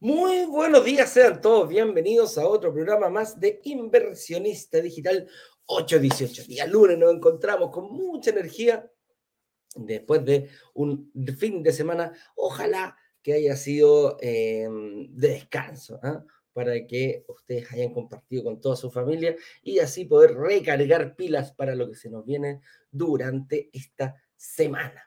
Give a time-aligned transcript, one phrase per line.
[0.00, 5.28] Muy buenos días, sean todos bienvenidos a otro programa más de Inversionista Digital
[5.68, 6.44] 818.
[6.44, 8.90] Día lunes nos encontramos con mucha energía
[9.76, 12.12] después de un fin de semana.
[12.36, 16.24] Ojalá que haya sido em, de descanso, ¿ah?
[16.54, 21.74] para que ustedes hayan compartido con toda su familia y así poder recargar pilas para
[21.74, 22.60] lo que se nos viene
[22.90, 25.02] durante esta semana.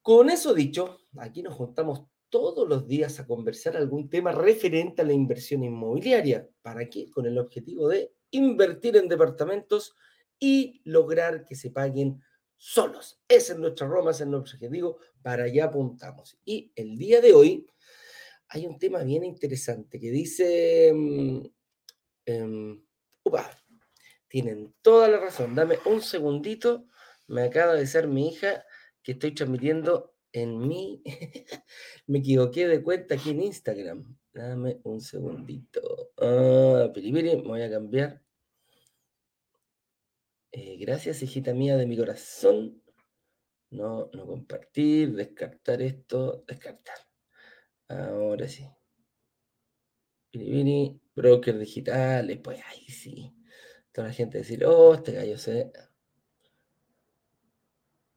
[0.00, 5.04] Con eso dicho, aquí nos juntamos todos los días a conversar algún tema referente a
[5.04, 6.48] la inversión inmobiliaria.
[6.62, 7.10] ¿Para qué?
[7.10, 9.94] Con el objetivo de invertir en departamentos
[10.38, 12.22] y lograr que se paguen
[12.56, 13.20] solos.
[13.28, 16.38] Esa es nuestra Roma, ese es nuestro objetivo, para allá apuntamos.
[16.44, 17.66] Y el día de hoy
[18.48, 22.82] hay un tema bien interesante que dice, um,
[24.28, 26.86] tienen toda la razón, dame un segundito,
[27.26, 28.64] me acaba de ser mi hija
[29.02, 31.02] que estoy transmitiendo en mí,
[32.06, 34.16] me equivoqué de cuenta aquí en Instagram.
[34.32, 36.10] Dame un segundito.
[36.18, 38.25] Ah, me voy a cambiar.
[40.58, 42.82] Eh, gracias, hijita mía de mi corazón.
[43.70, 46.96] No, no compartir, descartar esto, descartar.
[47.88, 48.66] Ahora sí.
[50.30, 53.34] Piribiri, broker digital, pues ahí sí.
[53.92, 55.70] Toda la gente decir, oh, este gallo se,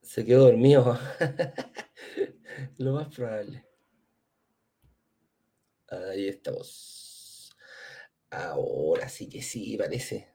[0.02, 0.98] se quedó dormido.
[2.78, 3.66] Lo más probable.
[5.90, 7.54] Ahí estamos.
[8.30, 10.32] Ahora sí que sí, parece.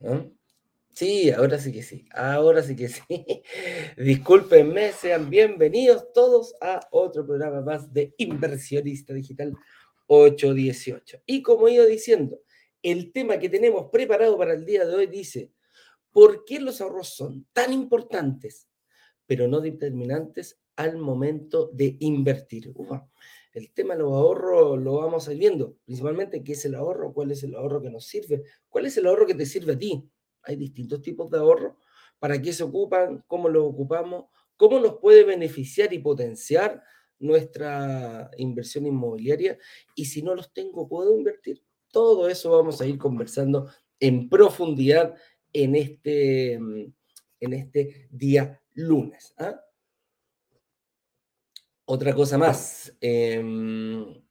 [0.95, 2.07] Sí, ahora sí que sí.
[2.13, 3.03] Ahora sí que sí.
[3.97, 9.57] Discúlpenme, sean bienvenidos todos a otro programa más de Inversionista Digital
[10.07, 11.23] 818.
[11.27, 12.41] Y como iba diciendo,
[12.81, 15.51] el tema que tenemos preparado para el día de hoy dice,
[16.13, 18.69] ¿por qué los ahorros son tan importantes,
[19.27, 22.73] pero no determinantes al momento de invertir.
[23.53, 27.13] el tema de los ahorros lo vamos a ir viendo, principalmente qué es el ahorro,
[27.13, 29.79] cuál es el ahorro que nos sirve, cuál es el ahorro que te sirve a
[29.79, 30.09] ti.
[30.45, 31.79] Hay distintos tipos de ahorro,
[32.19, 36.83] para qué se ocupan, cómo lo ocupamos, cómo nos puede beneficiar y potenciar
[37.19, 39.59] nuestra inversión inmobiliaria
[39.95, 41.63] y si no los tengo, ¿puedo invertir?
[41.91, 43.69] Todo eso vamos a ir conversando
[44.01, 45.15] en profundidad
[45.53, 49.35] en este, en este día lunes.
[49.39, 49.61] ¿ah?
[51.87, 52.97] Otra cosa más.
[53.01, 54.24] Em,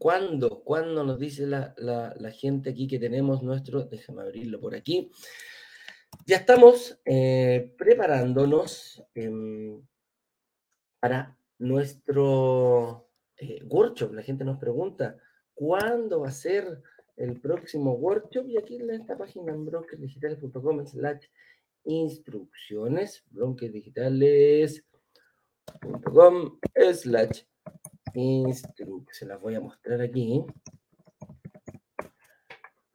[0.00, 0.62] ¿Cuándo?
[0.64, 3.84] ¿Cuándo nos dice la, gente aquí que tenemos nuestro?
[3.84, 5.10] Déjame abrirlo por aquí.
[6.24, 9.86] Ya estamos eh, preparándonos em,
[11.00, 14.14] para nuestro eh, workshop.
[14.14, 15.18] La gente nos pregunta,
[15.52, 16.80] ¿cuándo va a ser
[17.18, 18.48] el próximo workshop?
[18.48, 21.26] Y aquí en esta página en brokersdigitales.com slash
[21.84, 24.82] instrucciones, brokersdigitales
[26.10, 26.58] com
[26.94, 27.42] slash
[29.10, 30.42] Se las voy a mostrar aquí.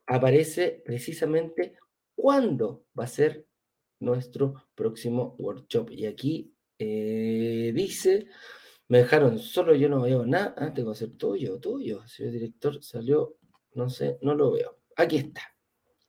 [0.06, 1.76] Aparece precisamente
[2.14, 3.46] cuándo va a ser
[4.00, 5.90] nuestro próximo workshop.
[5.90, 8.26] Y aquí eh, dice,
[8.88, 10.54] me dejaron solo, yo no veo nada.
[10.56, 12.06] Ah, tengo que hacer todo yo, todo yo.
[12.06, 13.36] Señor director, salió,
[13.74, 14.78] no sé, no lo veo.
[14.96, 15.42] Aquí está.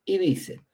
[0.06, 0.67] Y dice,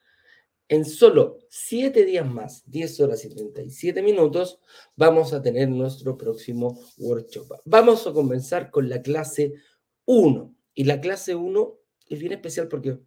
[0.68, 4.60] en solo 7 días más, 10 horas y 37 minutos,
[4.96, 7.60] vamos a tener nuestro próximo workshop.
[7.66, 9.54] Vamos a comenzar con la clase
[10.06, 10.56] 1.
[10.76, 11.80] Y la clase 1
[12.10, 12.98] es bien especial porque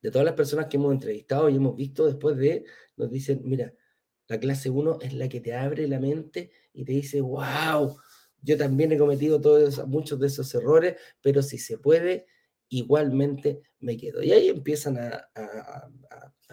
[0.00, 2.64] de todas las personas que hemos entrevistado y hemos visto después de,
[2.96, 3.72] nos dicen, mira,
[4.28, 7.96] la clase 1 es la que te abre la mente y te dice, wow,
[8.40, 12.26] yo también he cometido todos muchos de esos errores, pero si se puede,
[12.72, 14.22] igualmente me quedo.
[14.22, 15.28] Y ahí empiezan a,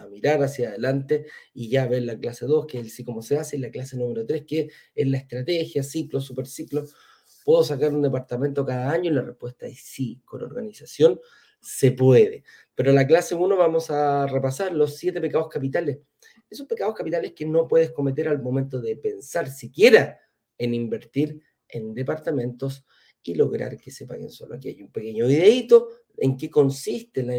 [0.10, 3.38] mirar hacia adelante y ya ver la clase 2, que es el sí cómo se
[3.38, 6.86] hace, y la clase número 3, que es la estrategia, ciclo, superciclo.
[7.44, 9.12] ¿Puedo sacar un departamento cada año?
[9.12, 11.20] Y la respuesta es sí, con organización
[11.60, 12.44] se puede.
[12.76, 16.00] Pero en la clase 1 vamos a repasar los siete pecados capitales.
[16.50, 20.18] Esos pecados capitales que no puedes cometer al momento de pensar siquiera
[20.58, 22.86] en invertir en departamentos
[23.24, 24.56] y lograr que se paguen solo.
[24.56, 25.90] Aquí hay un pequeño videito
[26.22, 27.34] en qué consiste la,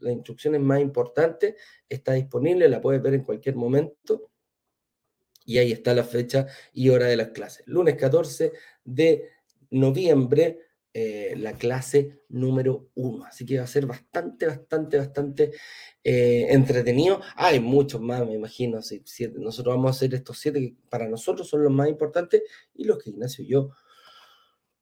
[0.00, 1.56] la instrucción es más importante,
[1.88, 4.30] está disponible, la puedes ver en cualquier momento.
[5.44, 7.64] Y ahí está la fecha y hora de las clases.
[7.66, 8.52] Lunes 14
[8.84, 9.28] de
[9.70, 10.60] noviembre
[10.94, 13.24] eh, la clase número uno.
[13.24, 15.52] Así que va a ser bastante, bastante, bastante
[16.04, 17.20] eh, entretenido.
[17.36, 18.80] Hay muchos más, me imagino.
[18.82, 19.38] Siete.
[19.38, 22.42] Nosotros vamos a hacer estos siete que para nosotros son los más importantes
[22.74, 23.70] y los que Ignacio y yo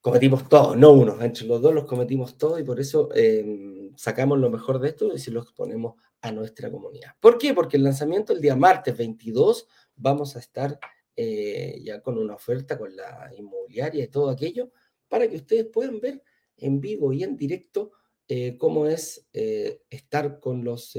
[0.00, 1.20] cometimos todos, no uno.
[1.22, 5.14] Entre los dos los cometimos todos y por eso em, sacamos lo mejor de esto
[5.14, 7.12] y se los ponemos a nuestra comunidad.
[7.20, 7.54] ¿Por qué?
[7.54, 9.66] Porque el lanzamiento el día martes 22
[9.96, 10.78] vamos a estar
[11.16, 14.70] eh, ya con una oferta con la inmobiliaria y todo aquello
[15.08, 16.22] para que ustedes puedan ver
[16.56, 17.92] en vivo y en directo
[18.28, 20.96] eh, cómo es eh, estar con, los,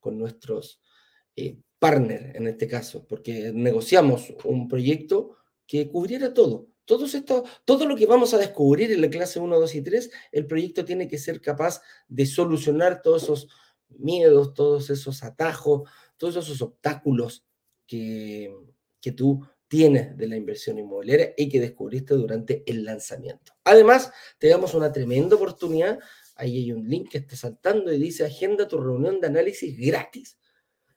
[0.00, 0.80] con nuestros
[1.78, 5.36] partners en este caso, porque negociamos un proyecto
[5.66, 6.68] que cubriera todo.
[6.86, 10.10] Todos esto, todo lo que vamos a descubrir en la clase 1, 2 y 3,
[10.32, 13.48] el proyecto tiene que ser capaz de solucionar todos esos
[13.88, 17.44] miedos, todos esos atajos, todos esos obstáculos
[17.86, 18.56] que,
[19.00, 23.52] que tú tienes de la inversión inmobiliaria y que descubriste durante el lanzamiento.
[23.64, 25.98] Además, te damos una tremenda oportunidad.
[26.36, 30.38] Ahí hay un link que está saltando y dice agenda tu reunión de análisis gratis.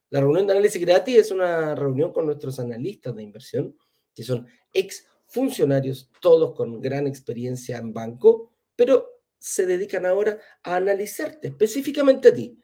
[0.09, 3.75] La reunión de análisis gratis es una reunión con nuestros analistas de inversión,
[4.13, 10.75] que son ex funcionarios, todos con gran experiencia en banco, pero se dedican ahora a
[10.75, 12.61] analizarte específicamente a ti.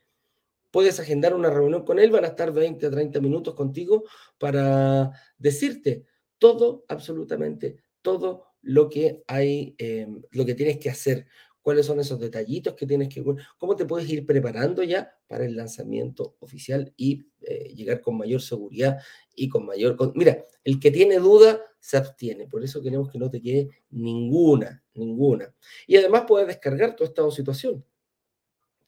[0.71, 4.03] Puedes agendar una reunión con él, van a estar 20 a 30 minutos contigo
[4.37, 6.05] para decirte
[6.37, 11.27] todo, absolutamente todo lo que hay, em, lo que tienes que hacer,
[11.65, 13.23] cuáles son esos detallitos que tienes que,
[13.57, 18.39] cómo te puedes ir preparando ya para el lanzamiento oficial y eh, llegar con mayor
[18.39, 18.99] seguridad
[19.35, 19.97] y con mayor...
[20.13, 24.83] mira, el que tiene duda se abstiene, por eso queremos que no te quede ninguna,
[24.93, 25.55] ninguna.
[25.87, 27.83] Y además puedes descargar tu estado de situación.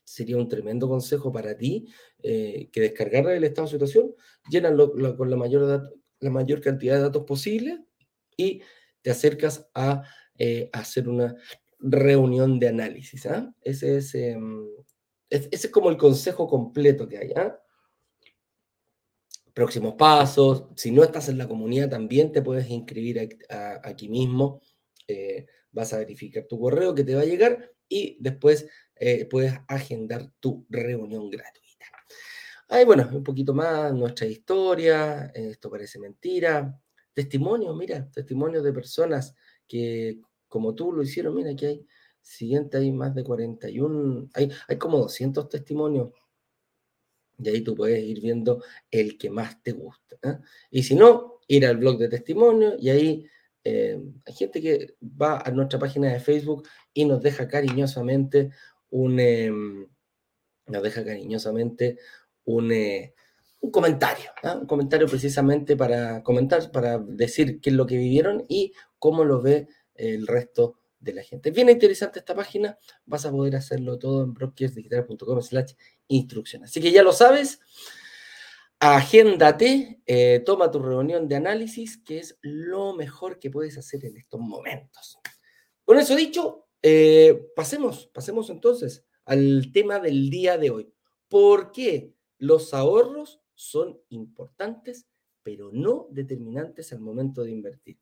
[0.04, 1.88] Sería un tremendo consejo para ti
[2.22, 4.14] eh, que descargar el estado de situación,
[4.48, 5.82] llénalo con la mayor,
[6.20, 7.84] la mayor cantidad de datos posible
[8.36, 8.62] y
[9.02, 10.04] te acercas a,
[10.38, 11.34] eh, hacer una
[11.78, 13.26] reunión de análisis.
[13.26, 13.54] ¿ah?
[13.62, 13.98] Ese,
[14.30, 14.66] em,
[15.30, 17.32] es, ese es como el consejo completo que hay.
[17.36, 17.58] ¿ah?
[19.54, 23.28] Próximos pasos, si no estás en la comunidad también te puedes inscribir
[23.82, 24.62] aquí mismo,
[25.06, 29.54] eh, vas a verificar tu correo que te va a llegar y después eh, puedes
[29.66, 31.86] agendar tu reunión gratuita.
[32.68, 36.78] Ahí, bueno, un poquito más nuestra historia, esto parece mentira,
[37.14, 39.34] testimonios, mira, testimonios de personas
[39.66, 41.86] que como tú lo hicieron, mira, aquí hay,
[42.20, 46.10] siguiente hay más de 41, hay, hay como 200 testimonios
[47.38, 50.16] y ahí tú puedes ir viendo el que más te gusta.
[50.22, 50.38] ¿eh?
[50.70, 53.26] Y si no, ir al blog de testimonios y ahí
[53.64, 58.50] eh, hay gente que va a nuestra página de Facebook y nos deja cariñosamente
[58.90, 59.86] un, em,
[60.66, 61.98] nos deja cariñosamente
[62.44, 63.14] un, eh,
[63.60, 64.30] un comentario,
[64.60, 69.42] un comentario precisamente para comentar, para decir qué es lo que vivieron y cómo lo
[69.42, 69.68] ve
[69.98, 71.50] el resto de la gente.
[71.50, 75.72] Bien interesante esta página, vas a poder hacerlo todo en brokersdigital.com slash
[76.08, 76.70] instrucciones.
[76.70, 77.60] Así que ya lo sabes,
[78.80, 84.16] agéndate, eh, toma tu reunión de análisis, que es lo mejor que puedes hacer en
[84.16, 85.18] estos momentos.
[85.84, 90.92] Con eso dicho, eh, pasemos, pasemos entonces al tema del día de hoy.
[91.28, 95.06] ¿Por qué los ahorros son importantes,
[95.42, 97.98] pero no determinantes al momento de invertir?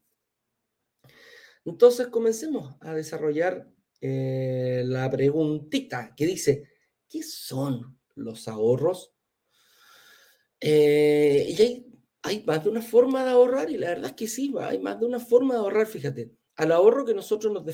[1.67, 3.69] Entonces comencemos a desarrollar
[4.01, 6.69] eh, la preguntita que dice,
[7.09, 9.13] ¿qué son los ahorros?
[10.61, 11.87] Eh, y hay,
[12.23, 15.01] hay, más de una forma de ahorrar y la verdad es que sí, hay más
[15.01, 16.33] de una forma de ahorrar, fíjate.
[16.55, 17.65] Al ahorro que nosotros nos,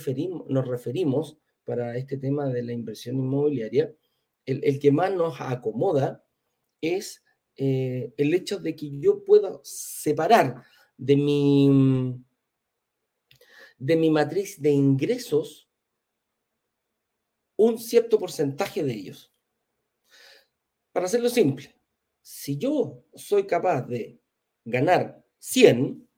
[0.49, 3.95] nos referimos para este tema de la inversión inmobiliaria,
[4.47, 6.25] el, que más nos acomoda
[6.81, 7.23] es
[7.57, 10.65] eh, el hecho de que yo pueda separar
[10.97, 12.25] de mi,
[13.83, 15.69] de mi matriz de ingresos
[17.57, 19.33] un cierto porcentaje de ellos.
[20.93, 21.75] Para hacerlo simple,
[22.21, 24.21] si yo soy capaz de
[24.65, 26.09] ganar 100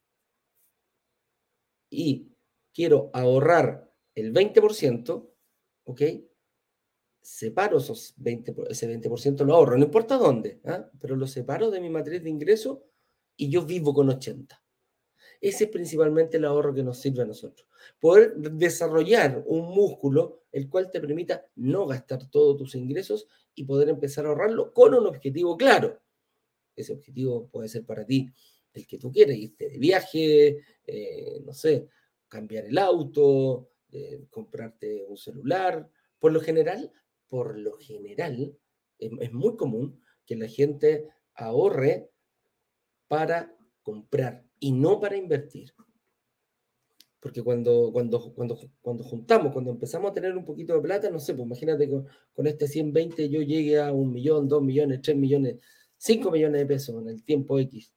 [1.90, 2.28] y
[2.74, 5.30] quiero ahorrar el 20%,
[5.84, 6.02] ¿ok?
[7.22, 10.90] Separo esos 20, ese 20% lo ahorro, no importa dónde, ¿ah?
[11.00, 12.84] pero lo separo de mi matriz de ingreso
[13.36, 14.63] y yo vivo con 80.
[15.40, 17.68] Ese es principalmente el ahorro que nos sirve a nosotros.
[18.00, 23.88] Poder desarrollar un músculo el cual te permita no gastar todos tus ingresos y poder
[23.88, 26.00] empezar a ahorrarlo con un objetivo claro.
[26.76, 28.32] Ese objetivo puede ser para ti
[28.72, 31.88] el que tú quieres, irte de viaje, eh, no sé,
[32.28, 35.88] cambiar el auto, eh, comprarte un celular.
[36.18, 36.90] Por lo general,
[37.28, 38.56] por lo general,
[38.98, 42.10] es, muy común que la gente ahorre
[43.08, 45.74] para comprar y no para invertir.
[47.20, 51.18] Porque cuando, cuando, cuando, cuando juntamos, cuando empezamos a tener un poquito de plata, no
[51.18, 55.18] sé, pues imagínate con, con este 120 yo llegue a un millón, dos millones, tres
[55.18, 55.58] millones,
[55.98, 57.92] cinco millones de pesos en el tiempo X.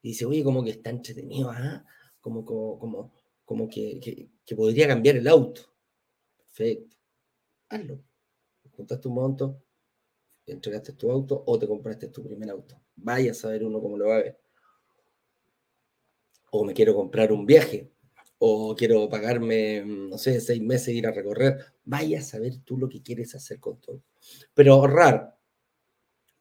[0.00, 1.84] Y dice, oye, como que está entretenido, ¿ah?
[2.18, 3.12] Como, como, como,
[3.44, 5.60] como que, que, que, podría cambiar el auto.
[6.38, 6.96] Perfecto.
[7.68, 8.02] Hazlo.
[8.72, 9.62] Juntaste un monto,
[10.46, 12.80] entregaste tu auto o te compraste tu primer auto.
[12.96, 14.38] Vaya a saber uno cómo lo va a ver
[16.50, 17.90] o me quiero comprar un viaje,
[18.38, 22.88] o quiero pagarme, no sé, seis meses ir a recorrer, vaya a saber tú lo
[22.88, 24.02] que quieres hacer con todo.
[24.54, 25.36] Pero ahorrar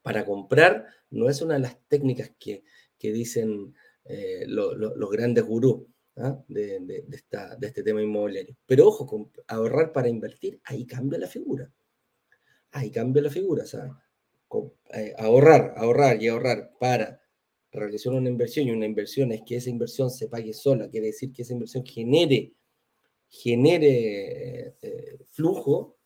[0.01, 2.63] para comprar no es una de las técnicas que,
[2.99, 3.71] dicen
[4.05, 5.83] eh, los grandes gurús
[6.17, 6.43] ¿ah?
[6.47, 8.57] de, de este tema inmobiliario.
[8.65, 11.71] Pero ojo, con ahorrar para invertir, ahí cambia la figura.
[12.71, 13.63] Ahí cambia la figura.
[13.63, 13.91] Eh,
[15.17, 17.21] ahorrar, ahorrar y ahorrar para
[17.71, 21.31] realizar una inversión y una inversión es que esa inversión se pague sola, quiere decir
[21.31, 22.53] que esa inversión genere,
[23.27, 25.97] genere eh, flujo,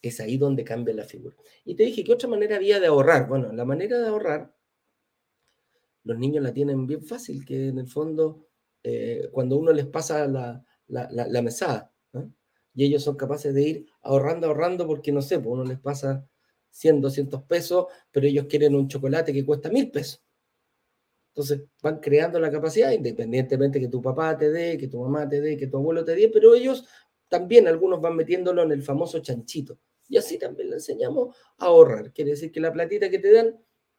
[0.00, 1.36] es ahí donde cambia la figura.
[1.64, 3.28] Y te dije, ¿qué otra manera había de ahorrar?
[3.28, 4.54] Bueno, la manera de ahorrar,
[6.04, 8.46] los niños la tienen bien fácil, que en el fondo,
[8.82, 11.92] eh, cuando uno les pasa la, la, mesada,
[12.74, 16.28] y ellos son capaces de ir ahorrando, ahorrando, porque no sé, pues uno les pasa
[16.70, 20.22] 100, 200 pesos, pero ellos quieren un chocolate que cuesta mil pesos.
[21.28, 25.40] Entonces van creando la capacidad, independientemente que tu papá te dé, que tu mamá te
[25.40, 26.84] dé, que tu abuelo te dé, pero ellos
[27.28, 29.78] también, algunos van metiéndolo en el famoso chanchito.
[30.08, 32.12] Y así también le enseñamos a ahorrar.
[32.12, 33.56] Quiere decir que la platita que te dan,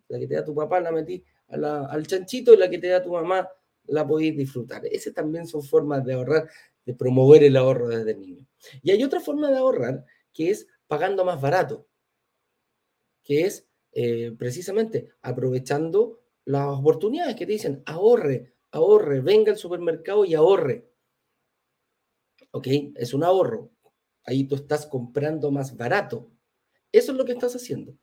[0.07, 3.01] la que te da tu papá, la metí al chanchito y la que te da
[3.01, 3.47] tu mamá,
[3.85, 4.85] la podéis disfrutar.
[4.87, 6.49] Esas también son formas de ahorrar,
[6.85, 8.45] de promover el ahorro desde niño.
[8.81, 11.87] Y hay otra forma de ahorrar que es pagando más barato,
[13.29, 20.25] que es eh, precisamente aprovechando las oportunidades que te dicen, ahorre, ahorre, venga al supermercado
[20.25, 20.89] y ahorre.
[22.49, 22.67] ¿Ok?
[22.95, 23.69] Es un ahorro.
[24.23, 26.31] Ahí tú estás comprando más barato.
[26.91, 27.95] Eso es lo que estás haciendo.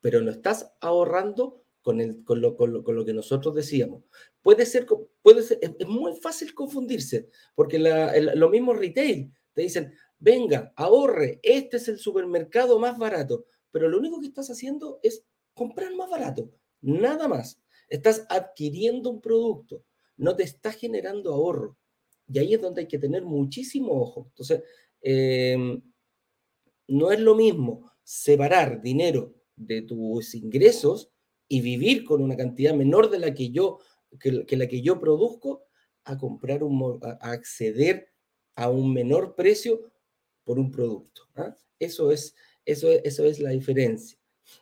[0.00, 4.04] Pero no estás ahorrando con, el, con, lo, con, lo, que nosotros decíamos.
[4.40, 4.86] Puede ser,
[5.20, 11.76] puede ser es, muy fácil confundirse, porque lo mismo retail te dicen, venga, ahorre, este
[11.76, 13.44] es el supermercado más barato,
[13.76, 17.60] pero lo único que estás haciendo es comprar más barato, nada más.
[17.90, 19.84] Estás adquiriendo un producto,
[20.16, 21.76] no te está generando ahorro.
[22.26, 24.28] Y ahí es donde hay que tener muchísimo ojo.
[24.30, 24.62] Entonces,
[25.02, 25.82] em,
[26.88, 31.10] no es lo mismo separar dinero de tus ingresos
[31.46, 33.80] y vivir con una cantidad menor de la que yo,
[34.18, 35.66] que, la que yo produzco,
[36.04, 38.08] a comprar un, a acceder
[38.54, 39.92] a un menor precio
[40.44, 41.28] por un producto.
[41.34, 41.54] ¿ah?
[41.78, 42.34] Eso, es,
[42.66, 44.18] eso, eso es la diferencia.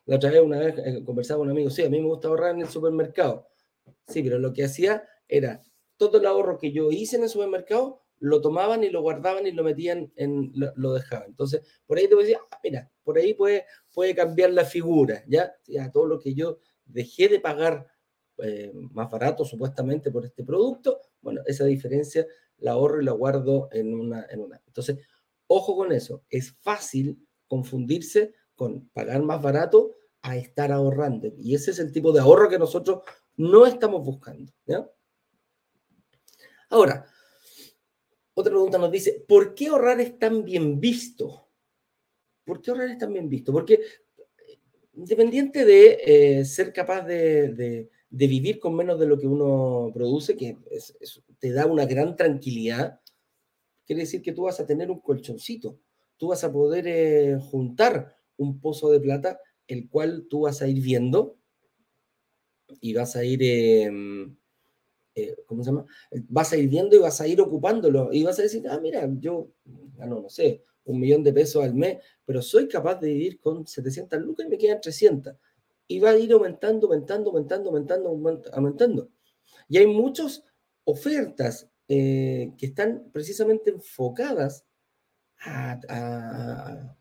[0.06, 2.28] La otra vez, una vez eh, conversaba con un amigo, sí, a mí me gusta
[2.28, 3.48] ahorrar en el supermercado.
[4.06, 5.62] Sí, pero lo que hacía era
[5.96, 9.52] todo el ahorro que yo hice en el supermercado, lo tomaban y lo guardaban y
[9.52, 11.28] lo metían en, lo, dejaban.
[11.28, 14.64] Entonces, por ahí te voy a decir, ah, mira, por ahí puede, puede cambiar la
[14.64, 15.54] figura, ¿ya?
[15.66, 17.86] ya todo lo que yo dejé de pagar
[18.38, 22.26] eh, más barato supuestamente por este producto, bueno, esa diferencia
[22.58, 24.60] la ahorro y la guardo en una, en una.
[24.66, 24.98] Entonces,
[25.46, 31.32] ojo con eso, es fácil confundirse con pagar más barato a estar ahorrando.
[31.38, 33.02] Y ese es el tipo de ahorro que nosotros
[33.36, 34.52] no estamos buscando.
[36.70, 37.06] Ahora,
[38.34, 41.48] otra pregunta nos dice, ¿por qué ahorrar es tan bien visto?
[42.44, 43.52] ¿Por qué ahorrar es tan bien visto?
[43.52, 44.58] Porque eh,
[44.94, 50.56] independiente de eh, ser capaz de, vivir con menos de lo que uno produce, que
[51.38, 53.00] te da una gran tranquilidad,
[53.84, 55.78] quiere decir que tú vas a tener un colchoncito,
[56.16, 60.68] tú vas a poder eh, juntar un pozo de plata, el cual tú vas a
[60.68, 61.38] ir viendo
[62.80, 64.36] y vas a ir, em,
[65.14, 65.86] eh, ¿cómo se llama?
[66.28, 69.08] Vas a ir viendo y vas a ir ocupándolo y vas a decir, ah, mira,
[69.18, 69.50] yo
[69.96, 73.66] gano, no sé, un millón de pesos al mes, pero soy capaz de vivir con
[73.66, 75.34] 700 lucas y me quedan 300.
[75.86, 78.10] Y va a ir aumentando, aumentando, aumentando, aumentando,
[78.52, 79.08] aumentando.
[79.68, 80.42] Y hay muchas
[80.84, 84.64] ofertas eh, que están precisamente enfocadas
[85.46, 86.96] a,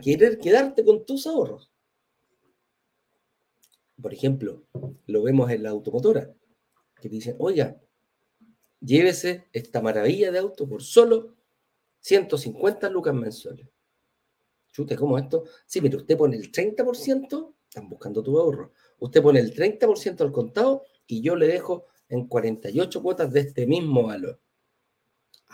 [0.00, 1.70] querer quedarte con tus ahorros.
[4.00, 4.64] Por ejemplo,
[5.06, 6.32] lo vemos en la automotora,
[7.00, 7.80] que dicen, oiga,
[8.80, 11.36] llévese esta maravilla de auto por solo
[12.00, 13.68] 150 lucas mensuales.
[14.72, 15.44] Chute, ¿cómo esto?
[15.66, 18.72] Sí, pero usted pone el 30%, están buscando tu ahorro.
[18.98, 23.66] Usted pone el 30% al contado y yo le dejo en 48 cuotas de este
[23.66, 24.40] mismo valor.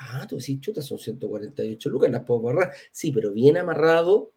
[0.01, 2.73] Ah, tú decís, chuta, son 148 lucas, las puedo ahorrar.
[2.93, 4.33] Sí, pero bien amarrado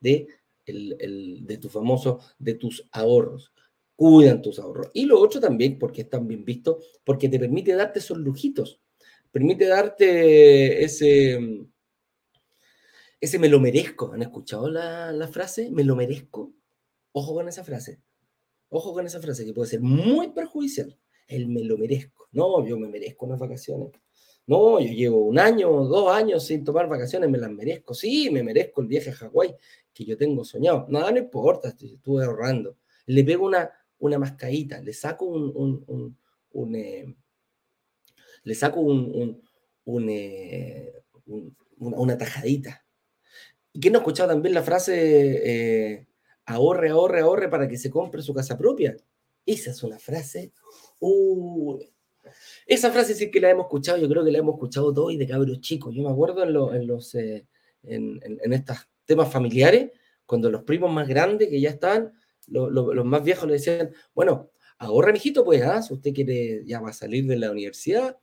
[0.00, 0.28] de,
[0.66, 3.52] el, de tu famoso, de tus ahorros.
[3.96, 4.90] cuidan tus ahorros.
[4.94, 8.80] Y lo otro también, porque están bien visto, porque te permite darte esos lujitos,
[9.32, 11.38] permite darte ese,
[13.20, 14.12] ese me lo merezco.
[14.12, 15.70] ¿Han escuchado la, la frase?
[15.70, 16.52] Me lo merezco.
[17.12, 18.00] Ojo con esa frase.
[18.70, 20.96] Ojo con esa frase que puede ser muy perjudicial.
[21.26, 22.28] El me lo merezco.
[22.32, 23.90] No, yo me merezco unas vacaciones.
[24.50, 27.94] No, yo llevo un año, dos años sin tomar vacaciones, me las merezco.
[27.94, 29.54] Sí, me merezco el viaje a Hawái
[29.94, 30.86] que yo tengo soñado.
[30.88, 32.76] Nada, no importa, estuve ahorrando.
[33.06, 36.16] Le pego una, una mascadita, le saco un,
[36.50, 37.14] un, eh,
[38.42, 39.40] le saco un,
[40.08, 40.94] eh,
[41.78, 42.84] una, tajadita.
[43.72, 46.08] ¿Y quién no ha escuchado también la frase eh,
[46.46, 48.96] ahorre, ahorre, ahorre para que se compre su casa propia?
[49.46, 50.52] Esa es una frase.
[50.98, 51.78] Uh,
[52.66, 55.16] esa frase sí que la hemos escuchado, yo creo que la hemos escuchado todos y
[55.16, 55.94] de cabros chicos.
[55.94, 57.46] Yo me acuerdo en, los eh,
[57.82, 59.90] en, estos temas familiares,
[60.26, 62.12] cuando los primos más grandes que ya estaban,
[62.46, 65.82] los más viejos le decían, bueno, ahorra, mijito, pues, ¿ah?
[65.82, 68.18] si usted quiere, ya va a salir de la universidad,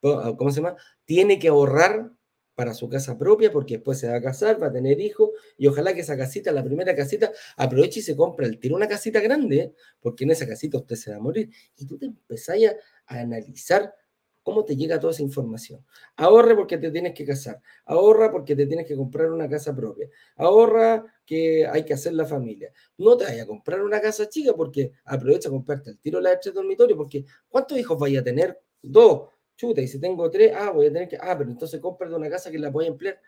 [0.00, 0.76] ¿cómo se llama?
[1.04, 2.12] Tiene que ahorrar
[2.58, 5.68] para su casa propia, porque después se va a casar, va a tener hijos, y
[5.68, 9.20] ojalá que esa casita, la primera casita, aproveche y se compre el tiro una casita
[9.20, 11.50] grande, porque en esa casita usted se va a morir.
[11.76, 13.94] Y tú te empezás a, analizar
[14.42, 15.86] cómo te llega toda esa información.
[16.16, 20.08] Ahorra porque te tienes que casar, ahorra porque te tienes que comprar una casa propia,
[20.34, 22.72] ahorra que hay que hacer la familia.
[22.96, 26.30] No te vayas a comprar una casa chica porque aprovecha a comprarte el tiro la
[26.30, 28.60] de dormitorio, porque ¿cuántos hijos vaya a tener?
[28.82, 32.14] Dos chuta, y si tengo tres, ah, voy a tener que, ah, pero entonces cómprate
[32.14, 33.20] una casa que la voy a emplear.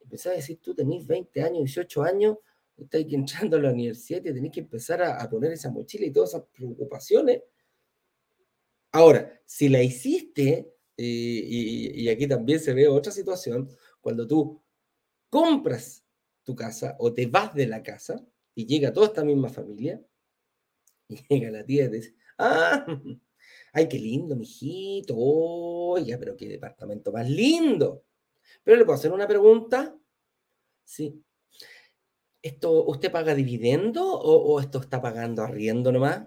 [0.00, 2.38] Empezás a decir, tú tenés 20 años, 18 años,
[2.76, 6.30] estás entrando a la universidad y tenés que empezar a, poner esa mochila y todas
[6.30, 7.40] esas preocupaciones.
[8.90, 14.60] Ahora, si la hiciste, y, y, aquí también se ve otra situación, cuando tú
[15.30, 16.04] compras
[16.42, 18.24] tu casa o te vas de la casa
[18.54, 20.02] y llega toda esta misma familia,
[21.08, 22.84] y llega la tía y te dice, ah,
[23.72, 25.14] Ay, qué lindo, mijito.
[25.16, 28.04] Oiga, pero qué departamento más lindo.
[28.62, 29.96] Pero le puedo hacer una pregunta.
[30.84, 31.24] Sí.
[32.42, 36.26] ¿Esto usted paga dividendo o, esto está pagando arriendo nomás?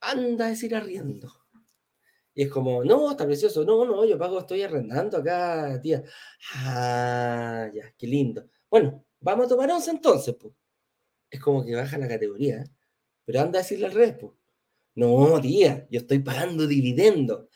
[0.00, 1.32] Anda a decir arriendo.
[2.34, 3.64] Y es como, no, está precioso.
[3.64, 6.02] No, no, yo pago, estoy arrendando acá, tía.
[6.54, 8.48] Ah, ya, qué lindo.
[8.68, 10.52] Bueno, vamos a tomar once entonces, pues.
[11.30, 12.66] Es como que baja la categoría, ¿eh?
[13.24, 14.32] Pero anda a decirle al revés, pues.
[14.94, 17.48] No, tía, yo estoy pagando dividendo.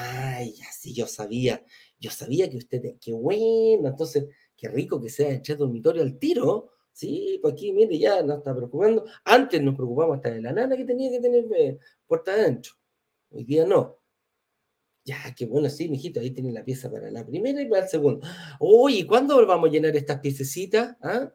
[0.00, 1.64] Ay, así yo sabía.
[2.00, 6.70] Yo sabía que usted, qué bueno, entonces, qué rico que sea echar dormitorio al tiro.
[6.92, 9.04] Sí, pues aquí, mire, ya no está preocupando.
[9.24, 12.72] Antes nos preocupamos hasta de la nana que tenía que tener eh, puerta adentro.
[13.30, 13.98] Hoy día no.
[15.04, 17.88] Ya, qué bueno, sí, mijito, ahí tiene la pieza para la primera y para el
[17.88, 18.26] segundo.
[18.60, 20.96] Oye, ¿cuándo vamos a llenar estas piececitas?
[21.00, 21.32] ¿Ah?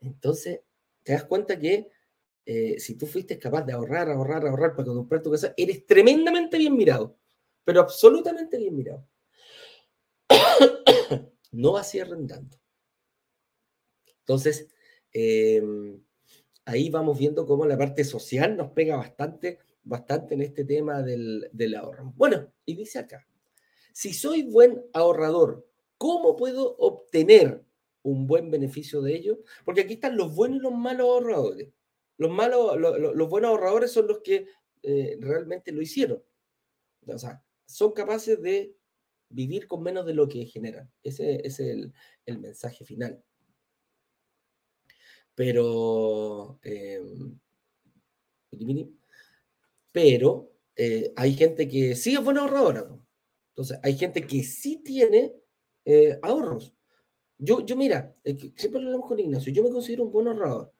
[0.00, 0.60] Entonces,
[1.02, 1.88] te das cuenta que
[2.44, 6.58] eh, si tú fuiste capaz de ahorrar, ahorrar, ahorrar para comprar tu casa, eres tremendamente
[6.58, 7.16] bien mirado,
[7.64, 9.06] pero absolutamente bien mirado.
[11.52, 12.58] no así arrendando.
[14.20, 14.68] Entonces,
[15.12, 16.00] em,
[16.64, 21.48] ahí vamos viendo cómo la parte social nos pega bastante, bastante en este tema del,
[21.52, 22.12] del ahorro.
[22.16, 23.26] Bueno, y dice acá,
[23.92, 27.64] si soy buen ahorrador, ¿cómo puedo obtener
[28.02, 29.40] un buen beneficio de ello?
[29.64, 31.68] Porque aquí están los buenos y los malos ahorradores.
[32.18, 34.46] Los malos, los buenos ahorradores son los que
[34.82, 36.22] eh, realmente lo hicieron.
[37.06, 38.76] O sea, son capaces de
[39.28, 40.90] vivir con menos de lo que generan.
[41.02, 41.92] Ese, es el,
[42.26, 43.22] mensaje final.
[45.36, 47.38] Pero, em,
[49.92, 52.84] pero eh, hay gente que sí es buena ahorradora.
[53.50, 55.34] Entonces, hay gente que sí tiene
[55.84, 56.74] eh, ahorros.
[57.38, 58.16] Yo, yo mira,
[58.56, 60.72] siempre lo hablamos con Ignacio, yo me considero un buen ahorrador.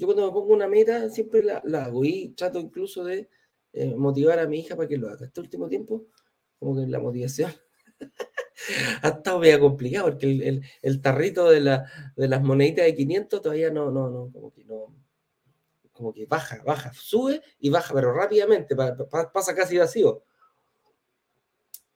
[0.00, 3.28] Yo cuando me pongo una meta siempre la, hago y trato incluso de
[3.74, 5.26] eh, motivar a mi hija para que lo haga.
[5.26, 6.06] Este último tiempo,
[6.58, 7.52] como que la motivación
[9.02, 14.08] ha estado medio complicado porque el, tarrito de, las moneditas de 500 todavía no, no,
[14.08, 14.86] no, como que no,
[15.92, 20.24] como que baja, baja, sube y baja, pero rápidamente, pasa casi vacío.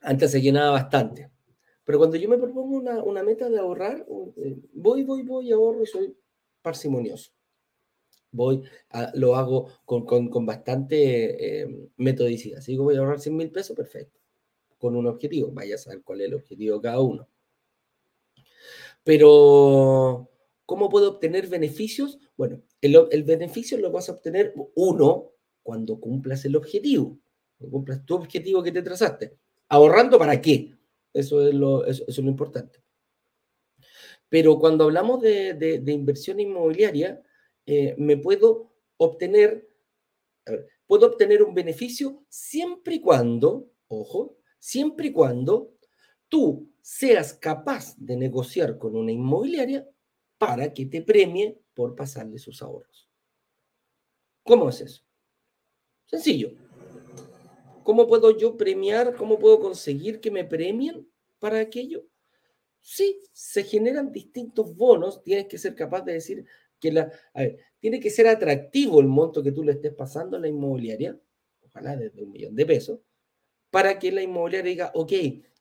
[0.00, 1.30] Antes se llenaba bastante.
[1.84, 4.04] Pero cuando yo me propongo una, una meta de ahorrar,
[4.36, 6.14] eh, voy, voy, voy, ahorro y soy
[6.60, 7.32] parsimonioso
[8.34, 8.62] voy,
[9.14, 12.60] lo hago con, bastante eh, metodicidad.
[12.60, 14.20] Si voy a ahorrar 100 mil pesos, perfecto.
[14.78, 17.28] Con un objetivo, vaya a saber cuál es el objetivo de cada uno.
[19.04, 20.30] Pero,
[20.66, 22.18] ¿cómo puedo obtener beneficios?
[22.36, 25.30] Bueno, el, beneficio lo vas a obtener, uno,
[25.62, 27.18] cuando cumplas el objetivo.
[27.56, 29.38] Cuando cumplas tu objetivo que te trazaste.
[29.68, 30.74] ¿Ahorrando para qué?
[31.12, 32.82] Eso es lo, eso, es lo importante.
[34.28, 37.22] Pero cuando hablamos de, de inversión inmobiliaria,
[37.66, 39.68] eh, me puedo obtener,
[40.87, 45.74] puedo obtener un beneficio siempre y cuando, ojo, siempre y cuando
[46.29, 49.88] tú seas capaz de negociar con una inmobiliaria
[50.38, 53.09] para que te premie por pasarle sus ahorros.
[54.42, 55.03] ¿Cómo es eso?
[56.05, 56.53] Sencillo.
[57.83, 59.16] ¿Cómo puedo yo premiar?
[59.16, 62.07] ¿Cómo puedo conseguir que me premien para aquello?
[62.81, 65.22] Sí, se generan distintos bonos.
[65.22, 66.46] Tienes que ser capaz de decir
[66.84, 67.10] que la...
[67.32, 70.48] A ver, tiene que ser atractivo el monto que tú le estés pasando a la
[70.48, 71.18] inmobiliaria,
[71.62, 73.00] ojalá desde un millón de pesos,
[73.70, 75.12] para que la inmobiliaria diga, ok,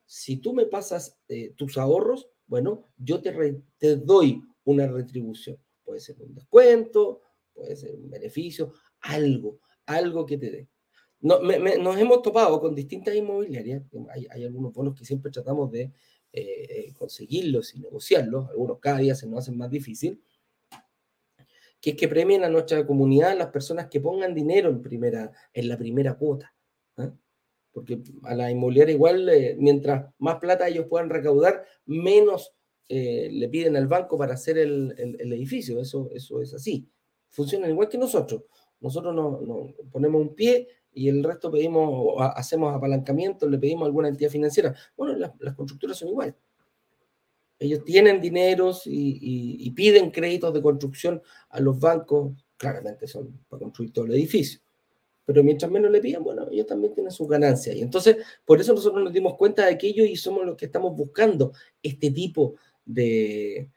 [0.06, 3.34] si tú me pasas eh, tus ahorros, bueno, yo te,
[3.78, 5.58] te doy una retribución.
[5.86, 7.22] Puede ser un descuento,
[7.54, 10.68] puede ser un beneficio, algo, algo que te dé.
[11.22, 15.94] No, nos hemos topado con distintas inmobiliarias, hay, hay, algunos bonos que siempre tratamos de
[16.34, 20.22] eh, conseguirlos y negociarlos, algunos cada día se nos hacen más difícil,
[21.84, 25.68] que es que premien a nuestra comunidad las personas que pongan dinero en, primera, en
[25.68, 26.56] la primera cuota.
[26.98, 27.12] ¿eh?
[27.74, 32.54] Porque a la inmobiliaria igual, eh, mientras más plata ellos puedan recaudar, menos
[32.88, 35.82] le piden al banco para hacer el, el, edificio.
[35.82, 36.88] Eso, eso es así.
[37.30, 38.44] Funcionan igual que nosotros.
[38.80, 43.88] Nosotros nos no, ponemos un pie y el resto pedimos, hacemos apalancamiento, le pedimos a
[43.88, 44.74] alguna entidad financiera.
[44.96, 46.36] Bueno, las, las constructoras son iguales.
[47.60, 53.92] Ellos tienen dineros y, piden créditos de construcción a los bancos, claramente son para construir
[53.92, 54.60] todo el edificio.
[55.26, 57.76] Pero mientras menos le piden, bueno, ellos también tienen sus ganancias.
[57.76, 60.96] Y entonces, por eso nosotros nos dimos cuenta de aquello y somos los que estamos
[60.96, 63.70] buscando este tipo de,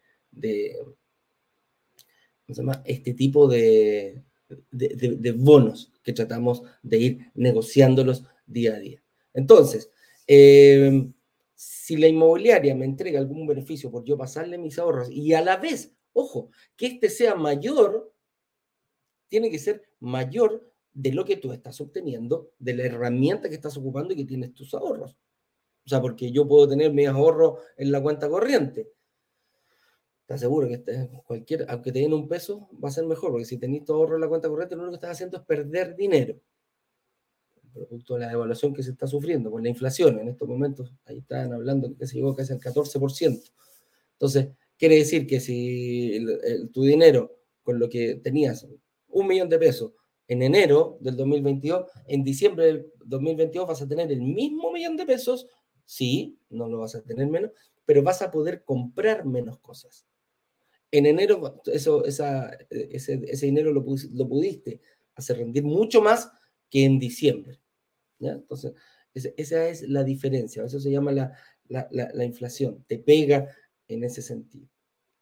[2.46, 2.82] ¿cómo se llama?
[2.84, 4.22] Este tipo de,
[5.36, 9.02] bonos que tratamos de ir negociándolos día a día.
[9.32, 9.90] Entonces,
[10.26, 11.08] eh,
[11.56, 15.56] si la inmobiliaria me entrega algún beneficio por yo pasarle mis ahorros y a la
[15.56, 18.12] vez, ojo, que este sea mayor,
[19.28, 23.76] tiene que ser mayor de lo que tú estás obteniendo, de la herramienta que estás
[23.76, 25.16] ocupando y que tienes tus ahorros.
[25.84, 28.92] O sea, porque yo puedo tener mis ahorros en la cuenta corriente,
[30.26, 33.30] ¿Estás seguro que este, cualquier, aunque te den un peso, va a ser mejor?
[33.30, 35.44] Porque si tenés tu ahorro en la cuenta corriente, lo único que estás haciendo es
[35.44, 36.34] perder dinero.
[37.76, 40.18] Producto de la devaluación que se está sufriendo con la inflación.
[40.18, 43.52] En estos momentos, ahí están hablando que se llegó casi al 14%.
[44.12, 46.24] Entonces, quiere decir que si
[46.72, 48.66] tu dinero, con lo que tenías
[49.08, 49.92] un millón de pesos
[50.28, 55.06] en enero del 2022, en diciembre del 2022 vas a tener el mismo millón de
[55.06, 55.46] pesos,
[55.84, 57.52] sí, no lo vas a tener menos,
[57.84, 60.06] pero vas a poder comprar menos cosas.
[60.90, 62.26] En enero eso, ese,
[62.70, 64.80] ese, dinero lo, pudiste
[65.14, 66.30] hacer rendir mucho más
[66.70, 67.60] que en diciembre.
[68.18, 68.32] ¿Ya?
[68.32, 68.72] Entonces,
[69.14, 70.64] esa es la diferencia.
[70.64, 71.32] Eso se llama la,
[71.68, 72.84] la, la, inflación.
[72.86, 73.48] Te pega
[73.88, 74.68] en ese sentido.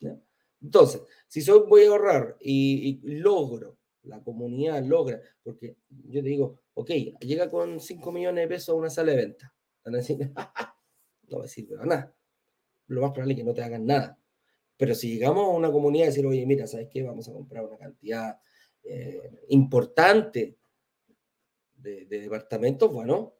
[0.00, 0.18] ¿ya?
[0.64, 6.61] Entonces, si yo voy a ahorrar y, logro, la comunidad logra, porque yo te digo,
[6.74, 9.54] ok, llega con 5 millones de pesos a una sala de venta.
[9.85, 10.18] Van a decir,
[11.28, 12.16] no me sirve para nada.
[12.88, 14.18] Lo más probable es que no te hagan nada.
[14.76, 17.02] Pero si llegamos a una comunidad y decir, oye, mira, ¿sabes qué?
[17.02, 18.38] Vamos a comprar una cantidad
[18.83, 20.57] eh, importante
[21.85, 23.35] de, departamentos, bueno,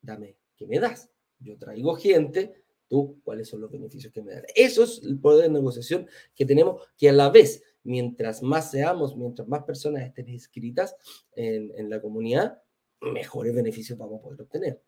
[0.00, 1.10] dame, ¿qué me das?
[1.38, 4.44] Yo traigo gente, tú, ¿cuáles son los beneficios que me dan?
[4.54, 9.16] Eso es el poder de negociación que tenemos, que a la vez, mientras más seamos,
[9.16, 10.96] mientras más personas estén inscritas
[11.32, 12.62] en, en la comunidad,
[13.00, 14.82] mejores beneficios vamos a poder obtener.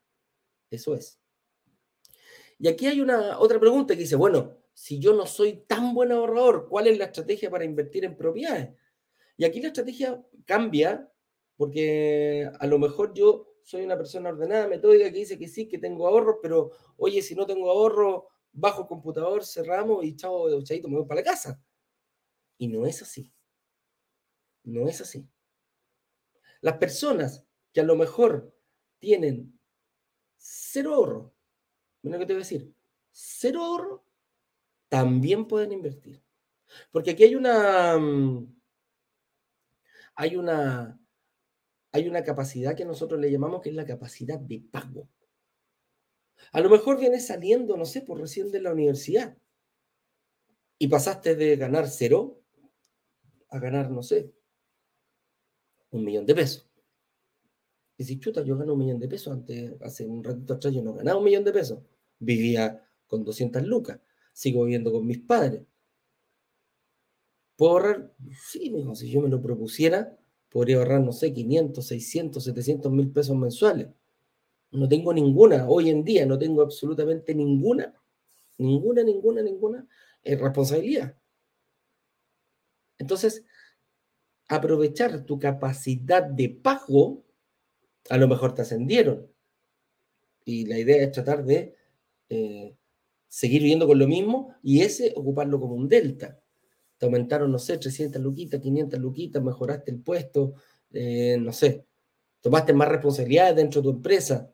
[0.71, 1.21] Eso es.
[2.59, 6.13] Y aquí hay una otra pregunta que dice, bueno, si yo no soy tan buen
[6.13, 8.71] ahorrador, ¿cuál es la estrategia para invertir en propiedades?
[9.37, 11.11] Y aquí la estrategia cambia
[11.57, 15.79] porque a lo mejor yo soy una persona ordenada, metódica, que dice que sí, que
[15.79, 20.89] tengo ahorros, pero oye, si no tengo ahorro, bajo el computador, cerramos y chao, chaito,
[20.89, 21.61] me voy para la casa.
[22.59, 23.33] Y no es así.
[24.65, 25.29] No es así.
[26.61, 28.55] Las personas que a lo mejor
[28.99, 29.59] tienen
[30.37, 31.35] cero ahorro,
[32.03, 32.75] mira lo que te voy a decir,
[33.11, 34.05] cero ahorro,
[34.89, 36.23] también pueden invertir.
[36.91, 38.61] Porque aquí hay una, mm,
[40.15, 40.99] hay una,
[41.97, 45.09] hay una capacidad que nosotros le llamamos que es la capacidad de pago.
[46.53, 49.37] A lo mejor vienes saliendo, no sé, por recién de la universidad
[50.79, 52.41] y pasaste de ganar cero
[53.49, 54.33] a ganar, no sé,
[55.91, 56.71] un millón de pesos.
[57.99, 60.83] Y si chuta, yo gano un millón de pesos, antes, hace un ratito atrás yo
[60.83, 61.83] no ganaba un millón de pesos,
[62.19, 64.01] vivía con 200 lucas
[64.37, 65.63] sigo viviendo con mis padres.
[67.57, 68.15] ¿Puedo ahorrar?
[68.39, 70.15] Sí, si yo me lo propusiera,
[70.51, 73.89] podría ahorrar, no sé, 500, 600, 700 mil pesos mensuales.
[74.73, 77.95] No tengo ninguna, hoy en día no tengo absolutamente ninguna,
[78.59, 79.87] ninguna, ninguna, ninguna
[80.23, 81.17] eh, responsabilidad.
[82.99, 83.45] Entonces,
[84.49, 87.25] aprovechar tu capacidad de pago,
[88.11, 89.29] a lo mejor te ascendieron.
[90.45, 91.75] Y la idea es tratar de
[92.29, 92.77] eh,
[93.29, 96.41] seguir viviendo con lo mismo y ese ocuparlo como un delta.
[96.99, 100.55] Te aumentaron, no sé, 300 luquitas, 500 luquitas, mejoraste el puesto,
[100.93, 101.85] eh, no sé,
[102.41, 104.51] tomaste más responsabilidades dentro de tu empresa.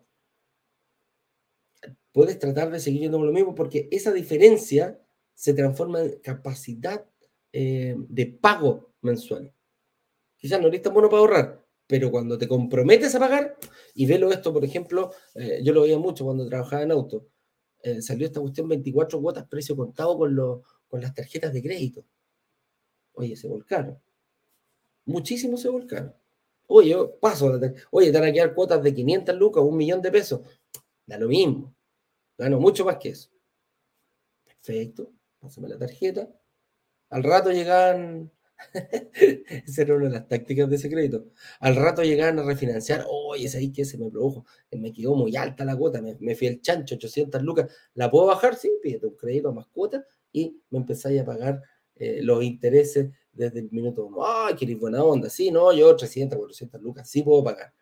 [2.10, 5.00] Puedes tratar de seguir viendo con lo mismo porque esa diferencia
[5.34, 7.06] se transforma en capacidad
[7.52, 9.52] eh, de pago mensual.
[10.36, 13.56] Quizás no eres tan bueno para ahorrar, pero cuando te comprometes a pagar,
[13.94, 17.28] y velo esto, por ejemplo, eh, yo lo veía mucho cuando trabajaba en auto,
[18.00, 22.04] salió esta cuestión 24 cuotas precio contado con, con las tarjetas de crédito.
[23.14, 23.98] Oye, se volcaron.
[25.04, 26.14] Muchísimo se volcaron.
[26.66, 27.58] Oye, paso,
[27.90, 30.40] oye, te van a quedar cuotas de 500 lucas, un millón de pesos.
[31.06, 31.74] Da lo mismo.
[32.38, 33.28] Gano mucho más que eso.
[34.44, 35.12] Perfecto.
[35.40, 36.28] Pásame la tarjeta.
[37.10, 38.30] Al rato llegan
[39.66, 41.26] Esa era una de las tácticas de ese crédito.
[41.60, 45.64] Al rato llegaban a refinanciar, oye, ahí que se me produjo, me quedó muy alta
[45.64, 48.56] la cuota, me, fui el chancho, 800 lucas, ¿la puedo bajar?
[48.56, 51.62] Sí, pídete un crédito más cuota y me empezáis a pagar
[52.02, 54.26] eh, los intereses desde el minuto uno.
[54.26, 57.72] Ay, qué buena onda, sí, no, yo 300, 400 lucas, sí puedo pagar.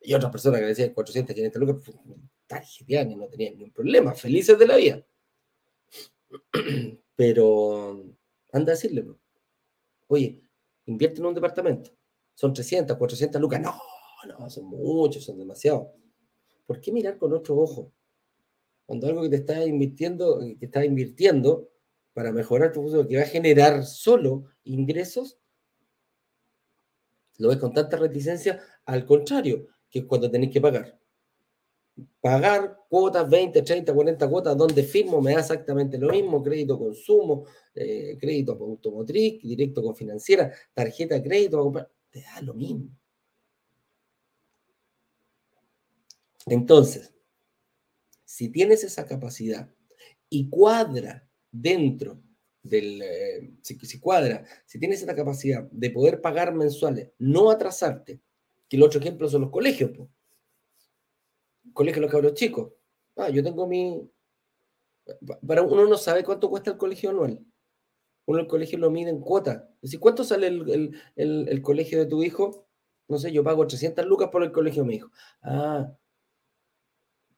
[0.00, 1.96] Y otras personas que decían 400, 500 lucas, pues,
[2.80, 5.02] y no tenían ningún problema, felices de la vida.
[7.16, 8.04] Pero
[8.52, 9.04] anda a decirle,
[10.08, 10.42] Oye,
[10.86, 11.90] invierte en un departamento.
[12.34, 13.60] Son 300, 400 lucas.
[13.60, 13.74] No,
[14.26, 15.88] no, son muchos, son demasiados.
[16.66, 17.92] ¿Por qué mirar con otro ojo?
[18.86, 21.68] Cuando algo que te está invirtiendo, que está invirtiendo
[22.18, 25.38] para mejorar tu uso, que va a generar solo ingresos,
[27.36, 30.98] lo ves con tanta reticencia, al contrario, que es cuando tenés que pagar
[32.20, 37.44] pagar cuotas, 20, 30, 40 cuotas, donde firmo me da exactamente lo mismo, crédito consumo,
[37.72, 41.72] eh, crédito automotriz, directo con financiera, tarjeta de crédito,
[42.10, 42.90] te da lo mismo.
[46.46, 47.14] Entonces,
[48.24, 49.70] si tienes esa capacidad
[50.28, 52.20] y cuadra dentro
[52.62, 58.20] del, eh, si, cuadra, si tienes esa capacidad de poder pagar mensuales, no atrasarte,
[58.68, 60.08] que el otro ejemplo son los colegios, pues
[61.78, 62.72] colegio de los cabros chicos.
[63.16, 64.10] Ah, yo tengo mi...
[65.46, 67.44] Para uno no sabe cuánto cuesta el colegio anual.
[68.26, 69.70] Uno el colegio lo mide en cuota.
[69.76, 72.68] Es decir, ¿cuánto sale el, colegio de tu hijo?
[73.06, 75.10] No sé, yo pago 300 lucas por el colegio de mi hijo.
[75.40, 75.90] Ah,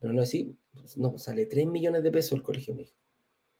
[0.00, 0.56] pero no es así.
[0.96, 2.96] No, sale 3 millones de pesos el colegio de mi hijo.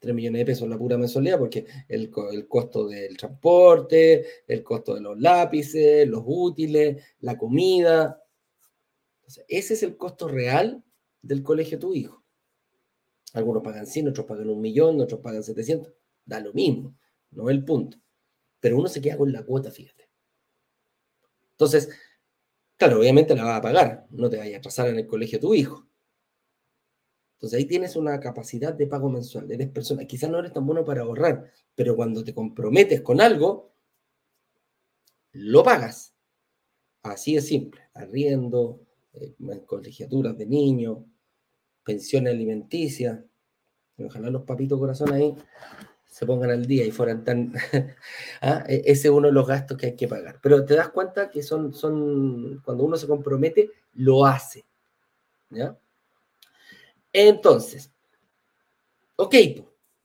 [0.01, 4.95] 3 millones de pesos la pura mensualidad, porque el, el, costo del transporte, el costo
[4.95, 8.19] de los lápices, los útiles, la comida,
[9.47, 10.83] ese es el costo real
[11.21, 12.23] del colegio de tu hijo.
[13.33, 15.93] Algunos pagan 100, otros pagan un millón, otros pagan 700.
[16.25, 16.97] Da lo mismo,
[17.29, 17.97] no es el punto.
[18.59, 20.09] Pero uno se queda con la cuota, fíjate.
[21.51, 21.89] Entonces,
[22.75, 25.41] claro, obviamente la vas a pagar, no te vayas a atrasar en el colegio de
[25.41, 25.87] tu hijo.
[27.41, 29.51] Entonces ahí tienes una capacidad de pago mensual.
[29.51, 33.73] Eres persona, quizás no eres tan bueno para ahorrar, pero cuando te comprometes con algo,
[35.31, 36.13] lo pagas.
[37.01, 37.81] Así es simple.
[37.95, 38.81] Arriendo,
[39.13, 39.33] eh,
[39.65, 40.99] colegiaturas de niños,
[41.83, 43.19] pensiones alimenticias.
[43.97, 45.35] Ojalá los papitos corazón ahí
[46.05, 47.53] se pongan al día y fueran tan...
[48.41, 48.63] ¿Ah?
[48.67, 50.37] E, ese es uno de los gastos que hay que pagar.
[50.43, 54.63] Pero te das cuenta que son, son cuando uno se compromete, lo hace.
[55.49, 55.75] ¿Ya?
[57.13, 57.91] Entonces,
[59.15, 59.35] ok,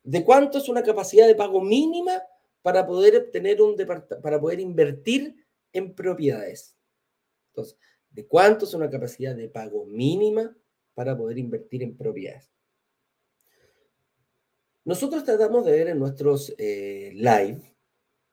[0.03, 2.23] ¿de cuánto es una capacidad de pago mínima
[2.63, 3.77] para poder obtener un
[4.23, 5.37] para poder invertir
[5.73, 6.77] en propiedades?
[7.49, 7.79] Entonces,
[8.11, 10.57] de cuánto es una capacidad de pago mínima
[10.95, 12.51] para poder invertir en propiedades.
[14.85, 17.77] Nosotros tratamos de ver en nuestros eh, live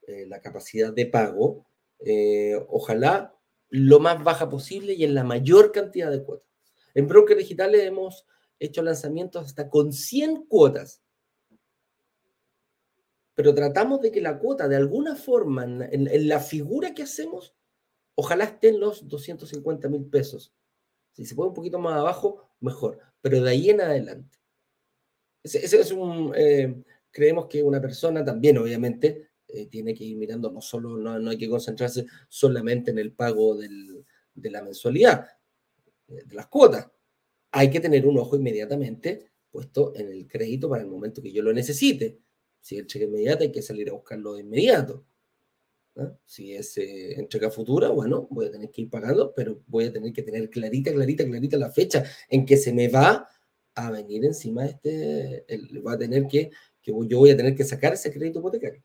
[0.07, 1.65] eh, la capacidad de pago,
[1.99, 3.36] eh, ojalá
[3.69, 6.47] lo más baja posible y en la mayor cantidad de cuotas.
[6.93, 8.25] En Broker Digitales hemos
[8.65, 11.02] hecho lanzamientos hasta con 100 cuotas,
[13.36, 17.56] pero tratamos de que la cuota de alguna forma en la figura que hacemos
[18.15, 20.54] Ojalá estén los 250 mil pesos.
[21.13, 22.99] Si se puede un poquito más abajo, mejor.
[23.21, 24.39] Pero de ahí en adelante.
[25.43, 26.32] Ese, es un.
[26.36, 31.30] Eh, creemos que una persona también, obviamente, eh, tiene que ir mirando, no solo, no,
[31.30, 35.28] hay que concentrarse solamente en el pago de la mensualidad,
[36.08, 36.89] eh, de las cuotas.
[37.55, 41.43] Hay que tener un ojo inmediatamente puesto en el crédito para el momento que yo
[41.43, 42.19] lo necesite.
[42.59, 45.05] Si el cheque inmediato, hay que salir a buscarlo de inmediato.
[46.25, 49.93] Si es eh, entrega futura, bueno, voy a tener que ir pagando, pero voy a
[49.93, 53.29] tener que tener clarita, clarita, clarita la fecha en que se me va
[53.75, 55.45] a venir encima este,
[55.85, 56.49] va a tener que,
[56.81, 58.81] que yo voy a tener que sacar ese crédito hipotecario.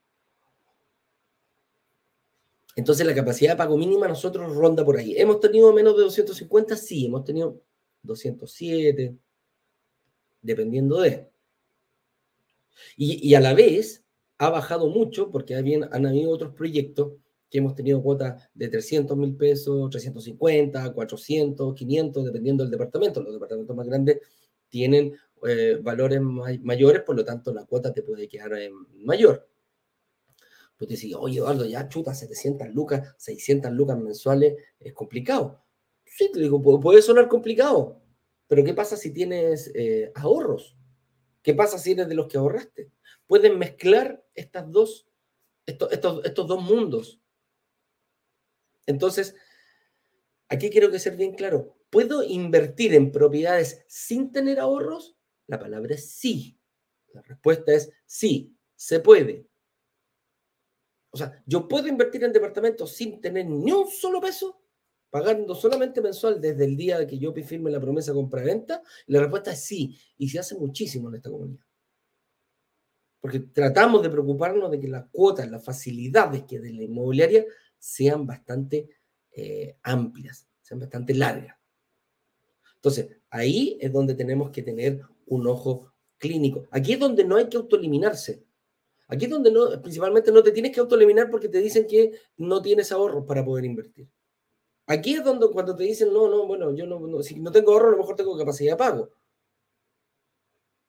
[2.77, 5.15] Entonces la capacidad de pago mínima nosotros ronda por ahí.
[5.17, 6.77] ¿Hemos tenido menos de 250?
[6.77, 7.63] Sí, hemos tenido
[8.09, 9.17] 207,
[10.43, 11.31] dependiendo de.
[12.97, 14.05] Y, a la vez
[14.39, 17.13] ha bajado mucho porque han habido otros proyectos
[17.51, 23.23] que hemos tenido cuotas de 300 mil pesos, 350, 400, 500, dependiendo del departamento.
[23.23, 24.21] Los departamentos más grandes
[24.69, 25.17] tienen
[25.47, 28.53] eh, valores mayores, por lo tanto la cuota te puede quedar
[29.05, 29.49] mayor.
[30.77, 35.65] Pues te oye Eduardo, ya chuta, 700 lucas, 600 lucas mensuales, es complicado.
[36.19, 38.03] Sí, te digo, puede sonar complicado,
[38.49, 40.77] pero ¿qué pasa si tienes eh, ahorros?
[41.43, 42.91] ¿Qué pasa si eres de los que ahorraste?
[43.29, 45.09] Pueden mezclar estas dos,
[45.65, 47.21] estos, dos mundos.
[48.85, 49.37] Entonces,
[50.49, 51.79] aquí quiero que ser bien claro.
[51.89, 55.17] ¿Puedo invertir en propiedades sin tener ahorros?
[55.47, 56.59] La palabra es sí.
[57.13, 59.47] La respuesta es sí, se puede.
[61.11, 64.58] O sea, yo puedo invertir en departamentos sin tener ni un solo peso
[65.11, 68.83] pagando solamente mensual desde el día que yo firme la promesa compra-venta?
[69.07, 71.65] La respuesta es sí, y se hace muchísimo en esta comunidad.
[73.21, 77.45] Porque tratamos de preocuparnos de que las cuotas, las facilidades que de la inmobiliaria
[77.79, 78.89] sean bastante
[79.33, 81.57] eh, amplias, sean bastante largas.
[82.77, 86.69] Entonces, ahí es donde tenemos que tener un ojo clínico.
[86.71, 88.45] Aquí es donde no hay que autoeliminarse.
[89.09, 92.93] Aquí es donde principalmente no te tienes que autoeliminar porque te dicen que no tienes
[92.93, 94.09] ahorros para poder invertir.
[94.89, 97.89] Aquí es donde cuando te dicen, no, no, bueno, yo no, si no tengo ahorro,
[97.89, 99.11] a lo mejor tengo capacidad de pago.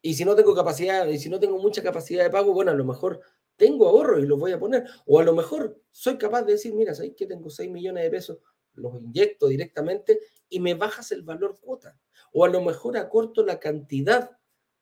[0.02, 2.76] Y si no tengo capacidad, y si no tengo mucha capacidad de pago, bueno, a
[2.76, 3.20] lo mejor
[3.58, 4.86] tengo ahorro y los voy a poner.
[5.06, 8.10] O a lo mejor soy capaz de decir, mira, ¿sabes que tengo 6 millones de
[8.10, 8.38] pesos?
[8.76, 12.00] Los inyecto directamente y me bajas el valor cuota.
[12.32, 14.32] O a lo mejor acorto la cantidad,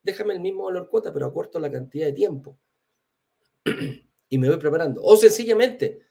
[0.04, 2.56] déjame el mismo valor cuota, pero acorto la cantidad de tiempo.
[4.30, 5.02] y me voy preparando.
[5.04, 6.04] O sencillamente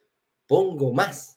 [0.49, 1.36] pongo más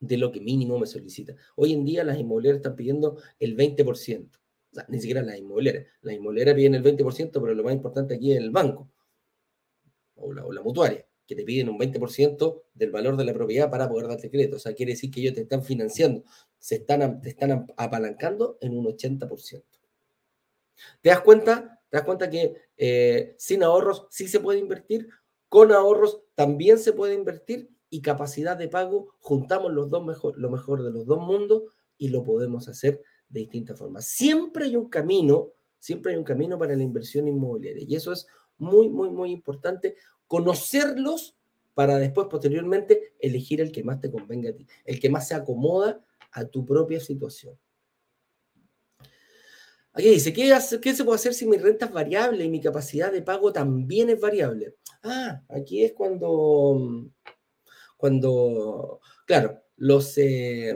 [0.00, 1.36] de lo que mínimo me solicita.
[1.56, 4.28] Hoy en día las inmobiliarias están pidiendo el 20%.
[4.72, 5.86] O sea, ni siquiera las inmobiliarias.
[6.00, 8.90] Las inmobiliarias piden el 20%, pero lo más importante aquí es el banco
[10.16, 13.70] o la, o la mutuaria, que te piden un 20% del valor de la propiedad
[13.70, 14.56] para poder darte crédito.
[14.56, 16.24] O sea, quiere decir que ellos te están financiando,
[16.58, 19.62] se están, te están apalancando en un 80%.
[21.02, 21.80] ¿Te das cuenta?
[21.88, 25.08] ¿Te das cuenta que eh, sin ahorros sí se puede invertir?
[25.48, 30.48] Con ahorros también se puede invertir y capacidad de pago, juntamos los dos mejor, lo
[30.48, 31.64] mejor de los dos mundos
[31.98, 34.06] y lo podemos hacer de distintas formas.
[34.06, 38.26] Siempre hay un camino, siempre hay un camino para la inversión inmobiliaria y eso es
[38.58, 41.36] muy, muy, muy importante, conocerlos
[41.74, 45.34] para después, posteriormente, elegir el que más te convenga a ti, el que más se
[45.34, 46.00] acomoda
[46.32, 47.58] a tu propia situación.
[49.92, 53.10] Aquí dice, ¿qué, ¿qué, se puede hacer si mi renta es variable y mi capacidad
[53.10, 54.76] de pago también es variable?
[55.02, 57.10] Ah, aquí es cuando
[58.00, 60.74] cuando, claro, los, eh,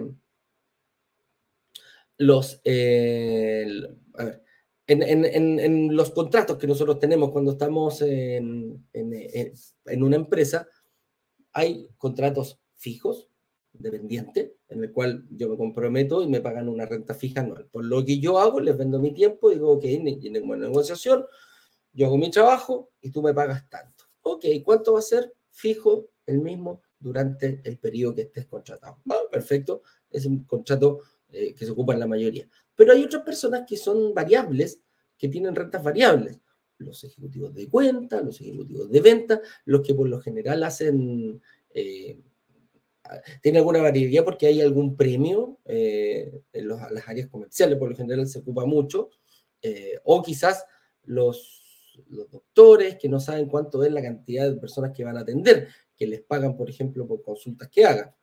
[2.19, 3.67] los, eh,
[4.15, 4.45] a ver,
[4.87, 8.87] en, los contratos que nosotros tenemos cuando estamos en,
[9.97, 10.69] una empresa,
[11.53, 13.31] hay contratos fijos,
[13.73, 17.67] dependientes, en el cual yo me comprometo y me pagan una renta fija anual.
[17.73, 21.25] Por lo que yo hago, les vendo mi tiempo, digo, ok, en una negociación,
[21.93, 24.05] yo hago mi trabajo y tú me pagas tanto.
[24.21, 25.33] Ok, ¿cuánto va a ser?
[25.51, 28.99] Fijo, el mismo, durante el periodo que estés contratado.
[29.11, 32.49] Ah, perfecto, es un contrato eh, que se ocupa en la mayoría.
[32.75, 34.81] Pero hay otras personas que son variables,
[35.19, 36.41] que tienen rentas variables.
[36.79, 41.43] Los ejecutivos de cuenta, los ejecutivos de venta, los que por lo general hacen,
[41.75, 42.19] eh,
[43.55, 48.39] alguna variabilidad porque hay algún premio eh, en las áreas comerciales, por lo general se
[48.39, 49.11] ocupa mucho,
[50.05, 50.67] o quizás
[51.05, 51.65] los
[52.31, 56.07] doctores que no saben cuánto es la cantidad de personas que van a atender que
[56.07, 58.15] les pagan, por ejemplo, por consultas que hagan.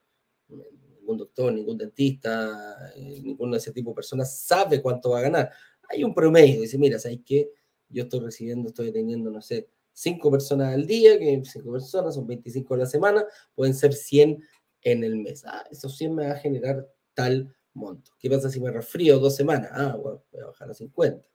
[0.47, 5.23] Ningún doctor, ningún dentista, eh, ninguno de ese tipo de personas sabe cuánto va a
[5.23, 5.51] ganar.
[5.89, 7.51] Hay un promedio, dice, mira, ¿sabes qué?
[7.89, 12.27] Yo estoy recibiendo, estoy atendiendo, no sé, cinco personas al día, que cinco personas son
[12.27, 14.41] 25 a la semana, pueden ser 100
[14.83, 15.43] en el mes.
[15.45, 18.11] Ah, esos 100 me va a generar tal monto.
[18.19, 19.69] ¿Qué pasa si me resfrío dos semanas?
[19.73, 21.25] Ah, bueno, voy a bajar a 50.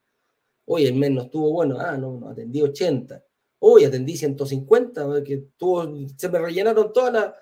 [0.67, 1.79] Oye, el mes no estuvo bueno.
[1.79, 3.25] Ah, no, no atendí 80.
[3.59, 5.49] Uy, atendí 150, que
[6.17, 7.35] se me rellenaron todas las...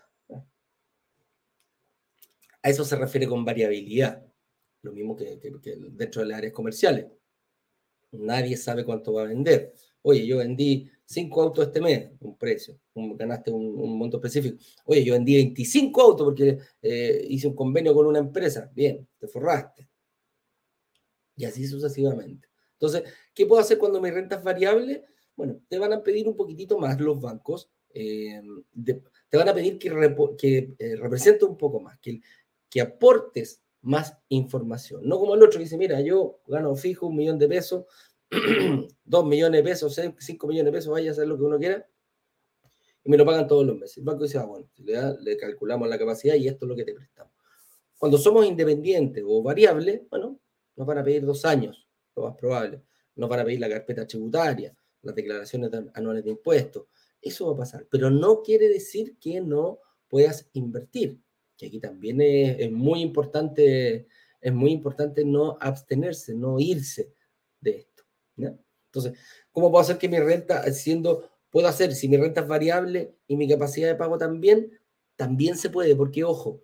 [2.63, 4.25] A eso se refiere con variabilidad,
[4.83, 5.39] lo mismo que,
[5.91, 7.07] dentro de las áreas comerciales.
[8.13, 9.75] Nadie sabe cuánto va a vender.
[10.03, 14.57] Oye, yo vendí 5 autos este mes, un precio, ganaste un, monto específico.
[14.87, 18.71] Oye, yo vendí 25 autos porque eh, hice un convenio con una empresa.
[18.75, 19.89] Bien, te forraste.
[21.37, 22.49] Y así sucesivamente.
[22.73, 23.03] Entonces,
[23.35, 25.05] ¿qué puedo hacer cuando mi renta es variable?
[25.37, 28.41] Bueno, te van a pedir un poquitito más los bancos, eh,
[29.29, 32.21] te van a pedir que, eh, represente un poco más, que,
[32.71, 35.07] que aportes más información.
[35.07, 37.85] No como el otro que dice, mira, yo gano fijo un millón de pesos,
[39.05, 41.87] dos millones de pesos, cinco millones de pesos, vaya a hacer lo que uno quiera,
[43.05, 43.99] y me lo pagan todos los meses.
[43.99, 46.85] El banco dice, ah, bueno, le, le calculamos la capacidad y esto es lo que
[46.85, 47.33] te prestamos.
[47.99, 50.39] Cuando somos independientes o variables, bueno,
[50.77, 52.83] nos van a pedir dos años, lo más probable.
[53.17, 54.75] Nos van a pedir la carpeta tributaria,
[55.05, 56.87] las declaraciones anuales de impuestos.
[57.21, 59.79] Eso va a pasar, pero no quiere decir que no
[60.09, 61.21] puedas invertir,
[61.57, 64.07] que aquí también es, muy importante,
[64.41, 67.13] es muy importante no abstenerse, no irse
[67.61, 68.05] de esto.
[68.37, 69.19] Entonces,
[69.51, 73.37] ¿cómo puedo hacer que mi renta, siendo, puedo hacer, si mi renta es variable y
[73.37, 74.71] mi capacidad de pago también,
[75.17, 76.63] también se puede, porque ojo,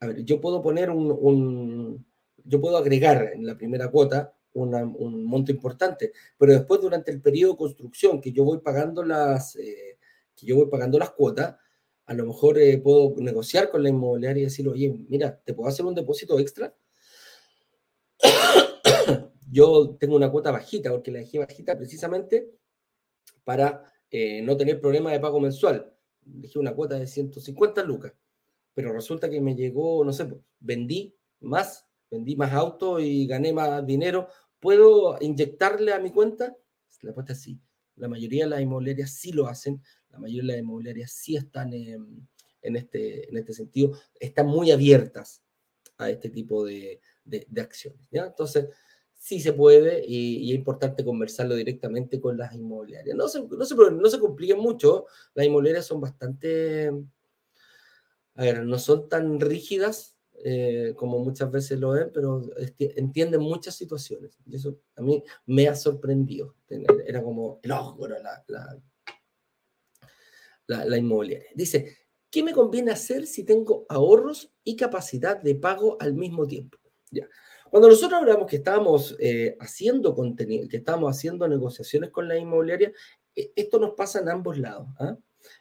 [0.00, 2.06] a ver, yo puedo poner un,
[2.44, 7.52] yo puedo agregar en la primera cuota un monto importante, pero después durante el periodo
[7.52, 9.98] de construcción que yo voy pagando las, eh,
[10.34, 11.56] que yo voy pagando las cuotas,
[12.06, 15.68] a lo mejor eh, puedo negociar con la inmobiliaria y decir, oye, mira, ¿te puedo
[15.68, 16.74] hacer un depósito extra?
[19.50, 22.50] yo tengo una cuota bajita, porque la dejé bajita precisamente
[23.44, 25.92] para eh, no tener problema de pago mensual.
[26.22, 28.12] Dejé una cuota de 150 lucas,
[28.74, 30.28] pero resulta que me llegó, no sé,
[30.60, 34.28] vendí más vendí más autos y gané más dinero,
[34.60, 36.56] ¿puedo inyectarle a mi cuenta?
[37.02, 37.60] La respuesta es sí.
[37.96, 41.72] La mayoría de las inmobiliarias sí lo hacen, la mayoría de las inmobiliarias sí están
[41.72, 42.28] en,
[42.62, 45.42] este, en este sentido, están muy abiertas
[45.96, 47.00] a este tipo de,
[47.56, 48.00] acciones.
[48.12, 48.68] Entonces,
[49.14, 53.16] sí se puede y, es importante conversarlo directamente con las inmobiliarias.
[53.16, 56.92] No se, no, se, no se compliquen mucho, las inmobiliarias son bastante,
[58.34, 62.42] a ver, no son tan rígidas eh, como muchas veces lo ven, pero
[62.78, 64.38] entienden muchas situaciones.
[64.46, 66.54] Y eso a mí me ha sorprendido.
[67.06, 67.70] Era como el
[70.66, 71.48] la, la, inmobiliaria.
[71.54, 71.96] Dice,
[72.30, 76.78] ¿qué me conviene hacer si tengo ahorros y capacidad de pago al mismo tiempo?
[77.10, 77.28] Ya.
[77.70, 82.92] Cuando nosotros hablamos que estábamos eh, haciendo contenido, que estábamos haciendo negociaciones con la inmobiliaria,
[83.34, 84.88] e, esto nos pasa en ambos lados.
[85.00, 85.16] ¿ah?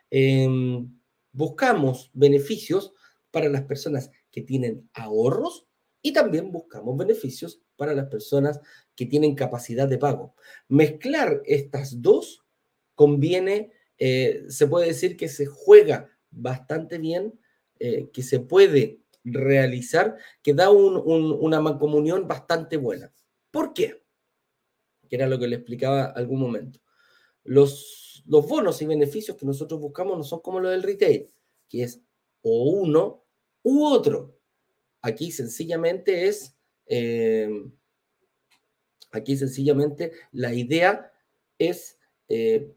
[0.10, 1.00] Em,
[1.32, 2.94] buscamos beneficios
[3.32, 5.66] para las personas que tienen ahorros
[6.00, 8.62] y también buscamos beneficios para las personas
[8.96, 10.36] que tienen capacidad de pago.
[10.68, 12.46] Mezclar estas dos
[12.94, 17.40] conviene, eh, se puede decir que se juega bastante bien,
[17.80, 23.12] eh, que se puede realizar, que da una mancomunión bastante buena.
[23.50, 24.04] ¿Por qué?
[25.10, 26.80] Que era lo que le explicaba algún momento.
[27.44, 31.28] Los, los bonos y beneficios que nosotros buscamos no son como los del retail,
[31.68, 32.04] que es
[32.44, 33.24] o uno
[33.68, 34.34] u otro.
[35.02, 36.56] Aquí sencillamente es,
[36.86, 37.50] eh,
[39.12, 41.12] aquí sencillamente la idea
[41.60, 42.00] es
[42.30, 42.74] eh,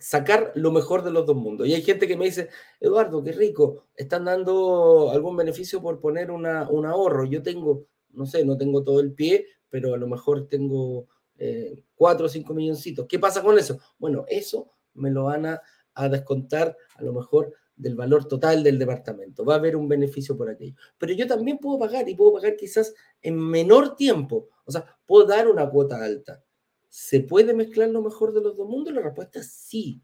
[0.00, 1.68] sacar lo mejor de los dos mundos.
[1.68, 2.48] Y hay gente que me dice,
[2.80, 7.24] Eduardo, qué rico, están dando algún beneficio por poner una, un ahorro.
[7.26, 11.06] Yo tengo, no sé, no tengo todo el pie, pero a lo mejor tengo
[11.38, 13.06] eh, cuatro o cinco milloncitos.
[13.06, 13.78] ¿Qué pasa con eso?
[13.98, 19.44] Bueno, eso me lo van a descontar a lo mejor del valor total del departamento.
[19.44, 20.74] Va a haber un beneficio por aquello.
[20.98, 24.48] Pero yo también puedo pagar y puedo pagar quizás en menor tiempo.
[24.64, 26.42] O sea, puedo dar una cuota alta.
[26.88, 28.94] ¿Se puede mezclar lo mejor de los dos mundos?
[28.94, 30.00] La respuesta es sí.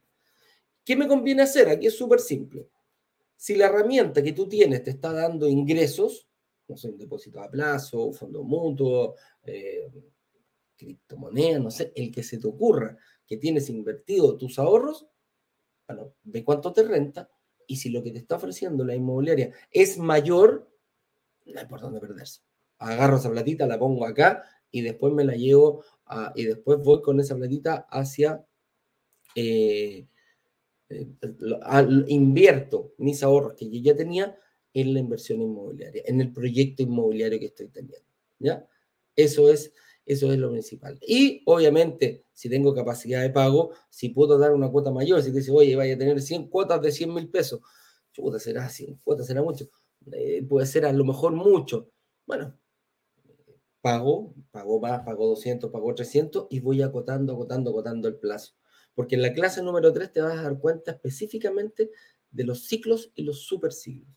[0.84, 1.68] ¿Qué me conviene hacer?
[1.68, 2.68] Aquí es súper simple.
[3.36, 6.28] Si la herramienta que tú tienes te está dando ingresos,
[6.66, 9.14] no sé, un depósito a plazo, fondo mutuo,
[9.44, 9.90] eh,
[10.76, 12.96] criptomoneda, no sé, el que se te ocurra,
[13.26, 15.06] que tienes invertido tus ahorros,
[15.86, 17.30] bueno, ve cuánto te renta
[17.70, 20.68] y si lo que te está ofreciendo la inmobiliaria es mayor,
[21.46, 22.40] no hay por dónde perderse.
[22.78, 24.42] Agarro esa platita, la pongo acá
[24.72, 25.84] y después me la llevo
[26.34, 28.44] y después voy con esa platita hacia...
[29.36, 30.04] Eh,
[30.88, 31.06] eh,
[32.08, 34.36] invierto mis ahorros que yo ya tenía
[34.74, 38.08] en la inversión inmobiliaria, en el proyecto inmobiliario que estoy teniendo.
[38.40, 38.66] ¿Ya?
[39.14, 39.72] Eso es,
[40.12, 40.98] eso es lo principal.
[41.06, 45.52] Y obviamente, si tengo capacidad de pago, si puedo dar una cuota mayor, si dice,
[45.52, 47.60] oye, vaya a tener 100 cuotas de 100 mil pesos,
[48.10, 49.68] chuta, será 100 cuotas, será mucho.
[50.10, 51.92] Eh, puede ser a lo mejor mucho.
[52.26, 52.58] Bueno,
[53.80, 58.54] pago, pago más, pago 200, pago 300 y voy acotando, acotando, acotando el plazo.
[58.96, 61.92] Porque en la clase número 3 te vas a dar cuenta específicamente
[62.32, 64.08] de los ciclos y los superciclos.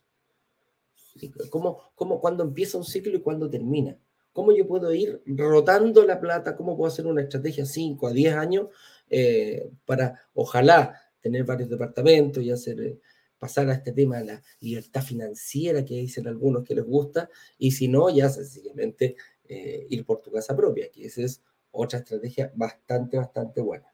[1.51, 3.99] Cómo, cómo, cuándo empieza un ciclo y cuándo termina
[4.33, 8.35] cómo yo puedo ir rotando la plata, cómo puedo hacer una estrategia 5 a 10
[8.35, 8.67] años
[9.09, 12.99] eh, para, ojalá, tener varios departamentos y hacer, eh,
[13.37, 17.71] pasar a este tema de la libertad financiera que dicen algunos que les gusta, y
[17.71, 19.15] si no, ya sencillamente
[19.47, 23.85] eh, ir por tu casa propia, que esa es otra estrategia bastante, bastante buena.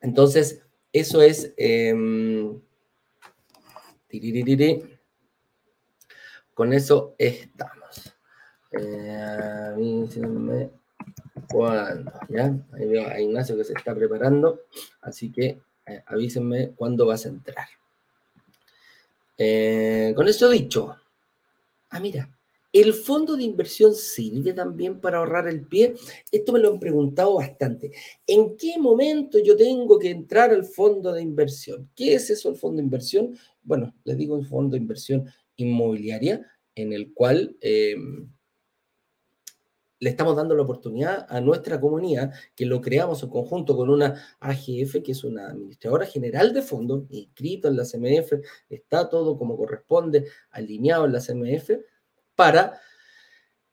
[0.00, 0.62] Entonces,
[0.92, 1.52] eso es...
[1.56, 2.60] Em,
[6.54, 7.81] con eso estamos.
[8.78, 10.68] Eh,
[11.48, 12.56] cuándo, ¿ya?
[12.72, 14.62] Ahí veo a Ignacio que se está preparando,
[15.00, 17.66] así que eh, avísenme cuándo vas a entrar.
[19.36, 20.96] Eh, con eso dicho,
[21.90, 22.30] ah, mira,
[22.72, 25.94] ¿el fondo de inversión sirve también para ahorrar el pie?
[26.30, 27.92] Esto me lo han preguntado bastante.
[28.26, 31.90] ¿En qué momento yo tengo que entrar al fondo de inversión?
[31.94, 33.36] ¿Qué es eso el fondo de inversión?
[33.62, 37.56] Bueno, les digo un fondo de inversión inmobiliaria en el cual...
[37.60, 37.96] Eh,
[40.02, 44.20] le estamos dando la oportunidad a nuestra comunidad, que lo creamos en conjunto con una
[44.40, 48.32] AGF, que es una administradora general de fondos, inscrito en la CMF,
[48.68, 51.70] está todo como corresponde, alineado en la CMF,
[52.34, 52.80] para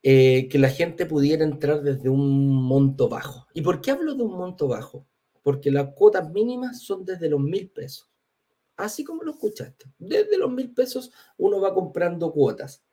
[0.04, 3.48] eh, que la gente pudiera entrar desde un monto bajo.
[3.52, 5.08] ¿Y por qué hablo de un monto bajo?
[5.42, 8.08] Porque las cuotas mínimas son desde los mil pesos.
[8.76, 9.86] Así como lo escuchaste.
[9.98, 12.84] Desde los mil pesos uno va comprando cuotas.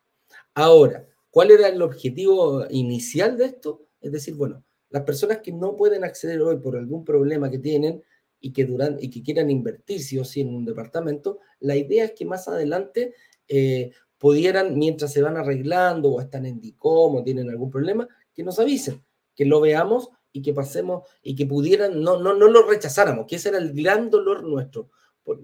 [0.54, 3.86] Ahora, ¿Cuál era el objetivo inicial de esto?
[4.00, 8.02] Es decir, bueno, las personas que no pueden acceder hoy por algún problema que tienen
[8.40, 12.04] y que, duran, y que quieran invertir sí o sí en un departamento, la idea
[12.04, 13.14] es que más adelante
[13.48, 18.42] eh, pudieran, mientras se van arreglando o están en DICOM o tienen algún problema, que
[18.42, 19.04] nos avisen,
[19.34, 23.36] que lo veamos y que pasemos y que pudieran, no, no, no lo rechazáramos, que
[23.36, 24.90] ese era el gran dolor nuestro,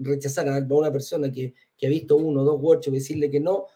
[0.00, 3.66] rechazar a una persona que, que ha visto uno dos workshops, decirle que no,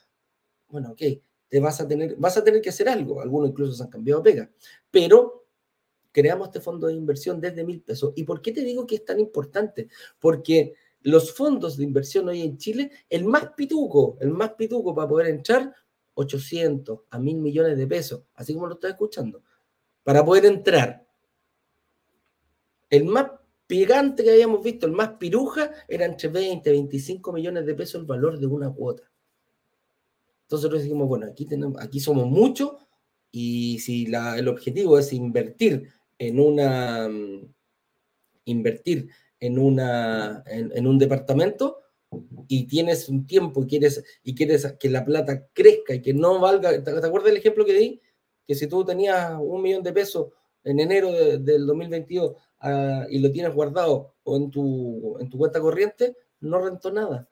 [0.69, 1.03] bueno, ok,
[1.49, 3.21] te vas a tener, vas a tener que hacer algo.
[3.21, 4.51] Algunos incluso se han cambiado pega.
[4.91, 5.47] Pero
[6.13, 8.13] creamos este fondo de inversión desde mil pesos.
[8.17, 9.89] ¿Y por qué te digo que es tan importante?
[10.19, 15.09] Porque los fondos de inversión hoy en Chile, el más pituco, el más pituco para
[15.09, 15.73] poder entrar,
[16.15, 19.43] 800 a mil millones de pesos, así como lo estás escuchando,
[20.03, 21.07] para poder entrar.
[22.91, 23.31] El más
[23.67, 28.07] pegante que habíamos visto, el más piruja, era entre 20 25 millones de pesos el
[28.07, 29.05] valor de una cuota.
[30.49, 32.73] Entonces nosotros decimos, bueno, aquí, tenemos, aquí somos muchos
[33.31, 37.55] y si el objetivo es invertir en una, mm,
[38.47, 41.81] invertir en, una, en, un departamento
[42.49, 46.41] y tienes un tiempo y quieres, y quieres que la plata crezca y que no
[46.41, 48.01] valga, ¿te, acuerdas del ejemplo que di?
[48.47, 50.29] Que si tú tenías un millón de pesos
[50.65, 55.61] en enero del 2022 ah, y lo tienes guardado o en tu, en tu cuenta
[55.61, 57.29] corriente, no rentó nada.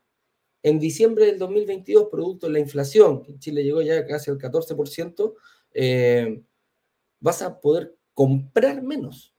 [0.67, 4.39] En diciembre del 2022, producto de la inflación, que en Chile llegó ya casi al
[4.39, 5.35] 14%,
[5.73, 6.43] eh,
[7.21, 9.33] vas a poder comprar menos.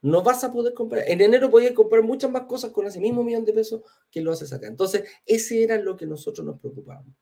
[0.00, 1.04] No vas a poder comprar.
[1.06, 4.32] En enero podías comprar muchas más cosas con ese mismo millón de pesos que lo
[4.32, 4.68] haces acá.
[4.68, 7.14] Entonces, ese era lo que nosotros nos preocupábamos.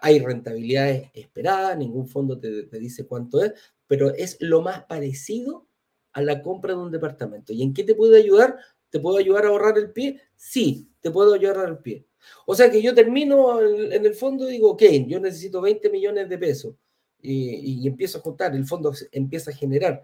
[0.00, 3.52] Hay rentabilidades esperadas, ningún fondo te, te dice cuánto es,
[3.88, 5.66] pero es lo más parecido
[6.12, 7.52] a la compra de un departamento.
[7.52, 8.58] ¿Y en qué te puede ayudar?
[8.90, 10.20] ¿Te puedo ayudar a ahorrar el pie?
[10.36, 12.06] Sí, te puedo ayudar al pie.
[12.46, 16.28] O sea que yo termino en el fondo y digo, ok, yo necesito 20 millones
[16.28, 16.74] de pesos
[17.20, 20.02] y, empiezo a juntar, el fondo empieza a generar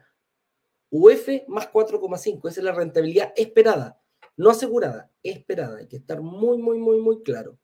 [0.91, 4.01] UF más 4,5, esa es la rentabilidad esperada,
[4.37, 7.59] no asegurada, esperada, hay que estar muy, muy, muy, muy claro.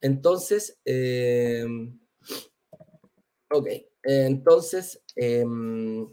[0.00, 1.98] Entonces, em,
[3.50, 3.68] ok,
[4.02, 6.08] entonces, em,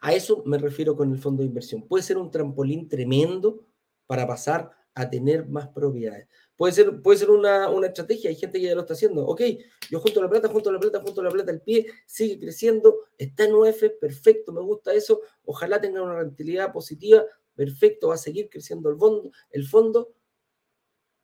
[0.00, 1.86] a eso me refiero con el fondo de inversión.
[1.86, 3.64] Puede ser un trampolín tremendo
[4.06, 6.28] para pasar a tener más propiedades.
[6.56, 9.26] Puede ser, puede ser una, estrategia, hay gente que ya lo está haciendo.
[9.26, 9.42] Ok,
[9.90, 13.44] yo junto la plata, junto la plata, junto la plata, el pie sigue creciendo, está
[13.44, 17.24] en UF, perfecto, me gusta eso, ojalá tenga una rentabilidad positiva,
[17.54, 20.14] perfecto, va a seguir creciendo el fondo, el fondo.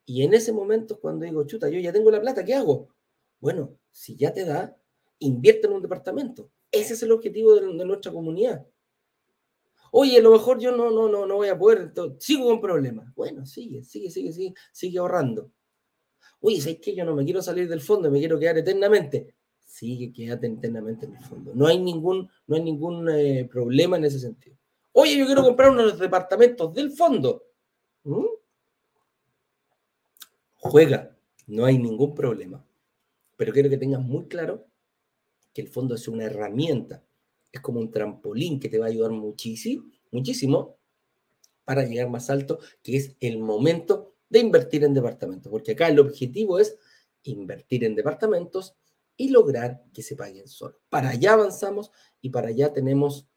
[0.04, 2.88] Y en ese momento, cuando digo, chuta, yo ya tengo la plata, ¿qué hago?
[3.40, 4.76] Bueno, si ya te da,
[5.18, 6.50] invierte en un departamento.
[6.70, 8.66] Ese es el objetivo de nuestra comunidad.
[9.92, 13.14] Oye, a lo mejor yo no, no, no, no voy a poder, sigo con problemas.
[13.14, 15.50] Bueno, sigue, sigue, sigue, sigue, sigue ahorrando.
[16.40, 16.94] Oye, ¿sabes qué?
[16.94, 19.34] Yo no me quiero salir del fondo, me quiero quedar eternamente.
[19.64, 21.52] Sigue, quédate eternamente en el fondo.
[21.54, 24.56] No hay ningún, no hay ningún eh, problema en ese sentido.
[24.92, 27.44] Oye, yo quiero comprar uno de los departamentos del fondo.
[28.04, 28.26] ¿Mm?
[30.56, 31.16] Juega,
[31.46, 32.64] no hay ningún problema.
[33.36, 34.66] Pero quiero que tengas muy claro
[35.52, 37.04] que el fondo es una herramienta
[37.52, 40.78] es como un trampolín que te va a ayudar muchísimo, muchísimo
[41.64, 45.98] para llegar más alto, que es el momento de invertir en departamentos, porque acá el
[45.98, 46.76] objetivo es
[47.22, 48.76] invertir en departamentos
[49.16, 50.80] y lograr que se paguen solo.
[50.88, 51.90] Para allá avanzamos
[52.20, 53.28] y para allá tenemos,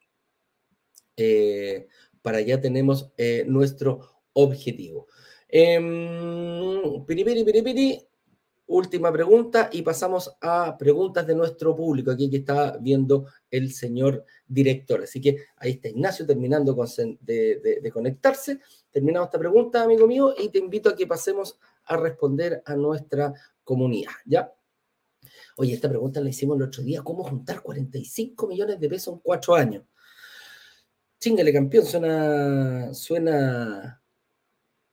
[1.16, 1.88] eh,
[2.22, 5.08] para allá tenemos eh, nuestro objetivo.
[7.06, 8.06] Piri,
[8.66, 14.24] última pregunta y pasamos a preguntas de nuestro público, aquí que está viendo el señor
[14.46, 15.02] director.
[15.02, 16.74] Así que ahí está Ignacio terminando
[17.20, 18.60] de, de conectarse.
[18.90, 23.32] Terminamos esta pregunta, amigo mío, y te invito a que pasemos a responder a nuestra
[23.64, 24.52] comunidad, ¿ya?
[25.56, 29.20] Oye, esta pregunta la hicimos el otro día, ¿cómo juntar 45 millones de pesos en
[29.20, 29.84] cuatro años?
[31.18, 34.01] Chingale, campeón, suena, suena,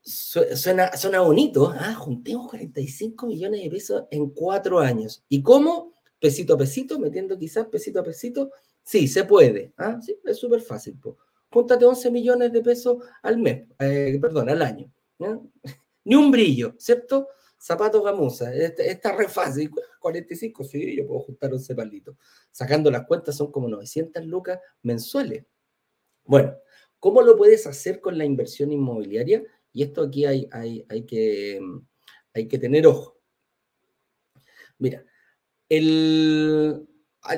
[0.02, 1.74] suena, suena bonito.
[1.76, 5.24] Ah, juntemos 45 millones de pesos en cuatro años.
[5.30, 5.94] ¿Y cómo?
[6.20, 8.52] Pesito a pesito, metiendo quizás pesito a pesito.
[8.84, 9.74] Sí, se puede.
[9.78, 10.00] ¿ah?
[10.02, 10.98] Sí, es súper fácil.
[11.00, 11.18] Po.
[11.52, 14.92] Júntate 11 millones de pesos al mes, eh, perdón, al año.
[16.06, 17.28] Ni un brillo, ¿cierto?
[17.58, 19.72] Zapatos gamuza, este, está re fácil.
[20.00, 22.16] 45, sí, yo puedo juntar 11 palitos.
[22.52, 25.46] Sacando las cuentas son como 900 lucas mensuales.
[26.24, 26.56] Bueno,
[27.00, 29.44] ¿cómo lo puedes hacer con la inversión inmobiliaria?
[29.74, 31.60] Y esto aquí hay, hay, hay, que,
[32.34, 33.20] hay que tener ojo.
[34.78, 35.06] Mira,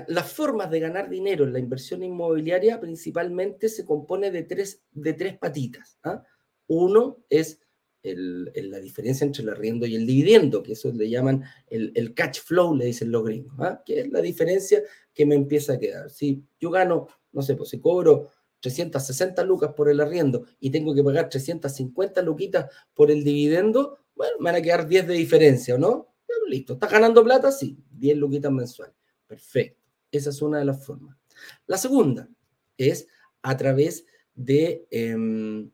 [0.08, 5.14] las formas de ganar dinero en la inversión inmobiliaria principalmente se compone de tres, de
[5.14, 6.00] tres patitas.
[6.04, 6.24] ¿ah?
[6.68, 7.60] Uno es
[8.04, 12.40] la diferencia entre el arriendo y el dividendo, que eso le llaman el, el catch
[12.40, 13.84] flow, le dicen los gringos, ¿ah?
[13.86, 14.82] que es la diferencia
[15.14, 16.10] que me empieza a quedar.
[16.10, 18.30] Si yo gano, no sé, pues si cobro
[18.62, 24.34] 360 lucas por el arriendo y tengo que pagar 350 luquitas por el dividendo, bueno,
[24.40, 26.08] me van a quedar 10 de diferencia, ¿o no?
[26.48, 27.52] listo, ¿estás ganando plata?
[27.52, 28.96] Sí, 10 luquitas mensuales.
[29.28, 29.80] Perfecto.
[30.12, 31.18] Esa es una de las formas.
[31.66, 32.30] La segunda
[32.78, 33.08] es
[33.42, 34.06] a través
[34.36, 35.72] de em,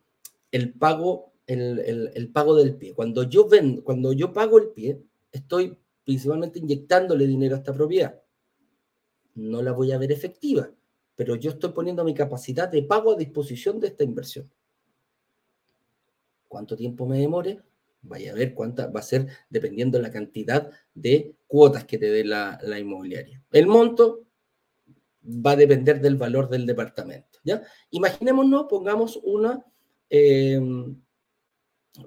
[0.52, 2.94] el pago el, pago del pie.
[2.94, 8.22] Cuando yo, ven, cuando yo pago el pie, estoy principalmente inyectándole dinero a esta propiedad.
[9.36, 10.70] No la voy a ver efectiva,
[11.18, 14.50] pero yo estoy poniendo mi capacidad de pago a disposición de esta inversión.
[16.48, 17.60] ¿Cuánto tiempo me demore?
[18.04, 22.12] Vaya a ver cuánta va a ser dependiendo de la cantidad de cuotas que te
[22.12, 23.44] dé la, inmobiliaria.
[23.52, 24.26] El monto
[25.26, 27.40] va a depender del valor del departamento.
[27.44, 27.64] ¿ya?
[27.90, 29.66] Imaginémonos, pongamos una,
[30.12, 30.62] eh,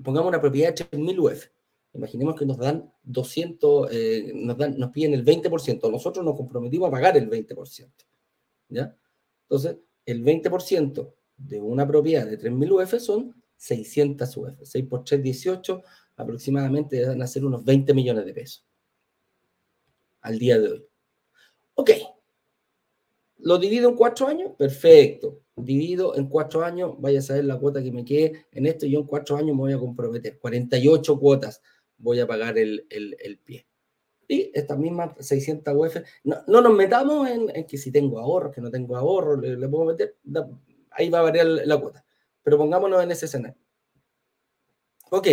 [0.04, 1.46] pongamos una propiedad de 3.000 UF.
[1.94, 5.90] Imaginemos que nos dan 200, eh, nos, dan, nos piden el 20%.
[5.90, 8.06] Nosotros nos comprometimos a pagar el 20%.
[8.71, 8.97] ¿Ya?
[9.43, 14.62] Entonces, el 20% de una propiedad de 3.000 UF son 600 UF.
[14.62, 15.83] 6 por 3, 18,
[16.16, 18.66] aproximadamente van a ser unos 20 millones de pesos
[20.23, 20.87] al día de hoy.
[21.75, 21.91] Ok.
[23.39, 24.53] ¿Lo divido en cuatro años?
[24.59, 28.87] Perfecto divido en cuatro años, vaya a saber la cuota que me quede en esto,
[28.87, 31.62] yo en cuatro años me voy a comprometer, 48 cuotas
[31.99, 32.87] voy a pagar el,
[33.45, 33.66] pie.
[34.31, 38.61] Y estas mismas 600 UF, no, no nos metamos en, que si tengo ahorros, que
[38.61, 40.18] no tengo ahorros, le, puedo meter,
[40.93, 42.05] ahí va a variar la cuota,
[42.41, 43.61] pero pongámonos en ese escenario.
[45.11, 45.26] Ok,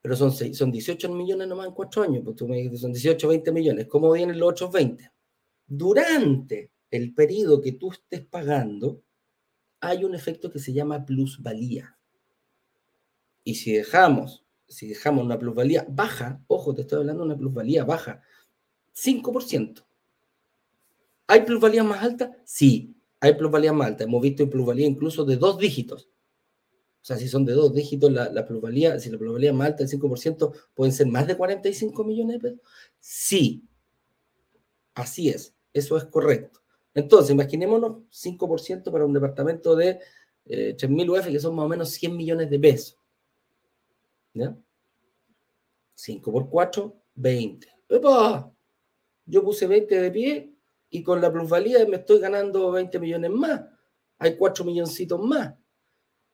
[0.00, 3.50] pero son, son 18 millones nomás en cuatro años, pues tú me son 18, 20
[3.50, 5.10] millones, ¿cómo vienen los otros 20?
[5.66, 9.02] Durante el periodo que tú estés pagando,
[9.80, 11.98] hay un efecto que se llama plusvalía.
[13.42, 17.84] Y si dejamos, si dejamos una plusvalía baja, ojo, te estoy hablando de una plusvalía
[17.84, 18.22] baja,
[18.94, 19.84] 5%.
[21.28, 22.36] ¿Hay plusvalía más alta?
[22.44, 24.04] Sí, hay plusvalía más alta.
[24.04, 26.08] Hemos visto plusvalía incluso de dos dígitos.
[27.02, 29.84] O sea, si son de dos dígitos, la, plusvalía, si la plusvalía es más alta,
[29.84, 32.60] el 5%, ¿pueden ser más de 45 millones de pesos?
[32.98, 33.62] Sí,
[34.94, 36.62] así es, eso es correcto.
[36.94, 40.00] Entonces, imaginémonos 5% para un departamento de
[40.46, 42.98] eh, 3.000 UF, que son más o menos 100 millones de pesos.
[44.36, 44.54] ¿Ya?
[45.94, 47.68] 5 por 4, 20.
[47.88, 48.52] ¡Epa!
[49.24, 50.54] Yo puse 20 de pie
[50.90, 53.62] y con la plusvalía me estoy ganando 20 millones más.
[54.18, 55.54] Hay 4 milloncitos más.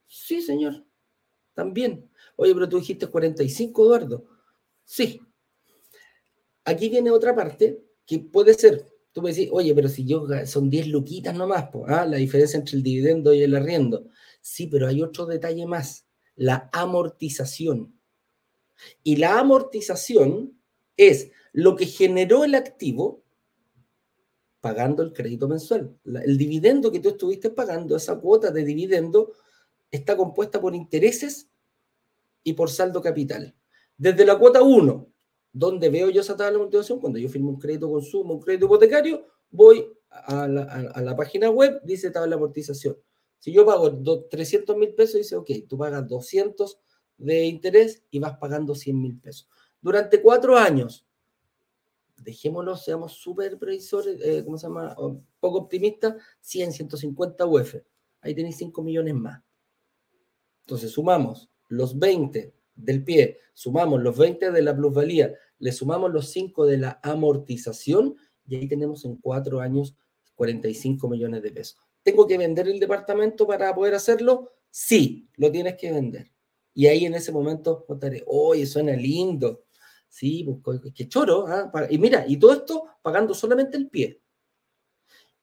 [0.07, 0.85] Sí, señor.
[1.55, 2.11] También.
[2.35, 4.25] Oye, pero tú dijiste 45, Eduardo.
[4.85, 5.21] Sí.
[6.65, 10.71] Aquí viene otra parte que puede ser Tú me decís, oye, pero si yo son
[10.71, 14.09] 10 luquitas nomás, pues, la diferencia entre el dividendo y el arriendo.
[14.41, 16.07] Sí, pero hay otro detalle más,
[16.37, 17.99] la amortización.
[19.03, 20.59] Y la amortización
[20.97, 23.23] es lo que generó el activo
[24.61, 25.99] pagando el crédito mensual.
[26.05, 29.33] el dividendo que tú estuviste pagando, esa cuota de dividendo,
[29.91, 31.49] está compuesta por intereses
[32.45, 33.55] y por saldo capital.
[33.97, 35.13] Desde la cuota 1
[35.53, 36.99] ¿Dónde veo yo esa tabla de amortización?
[36.99, 42.11] Cuando yo firmo un crédito consumo, un crédito hipotecario, voy a la, página web, dice
[42.11, 42.97] tabla de amortización.
[43.43, 43.91] Si yo pago
[44.31, 46.79] 300 mil pesos, dice, ok, tú pagas 200
[47.19, 49.49] de interés y vas pagando 100 mil pesos.
[49.81, 51.05] Durante cuatro años,
[52.19, 54.95] dejémoslo, seamos súper previsores, eh, ¿cómo se llama?
[55.41, 57.75] poco optimistas, 100, 150 UF.
[58.21, 59.43] Ahí tenéis 5 millones más.
[60.61, 66.29] Entonces sumamos los 20 del pie, sumamos los 20 de la plusvalía, le sumamos los
[66.31, 68.15] 5 de la amortización
[68.47, 69.97] y ahí tenemos en cuatro años
[70.37, 71.92] 45 millones de pesos.
[72.03, 74.53] ¿Tengo que vender el departamento para poder hacerlo?
[74.71, 76.33] Sí, lo tienes que vender.
[76.75, 79.65] Y ahí en ese momento contaré, oye, suena lindo.
[80.09, 81.47] Sí, pues qué choro.
[81.47, 81.71] ¿ah?
[81.91, 84.21] Y mira, y todo esto pagando solamente el pie.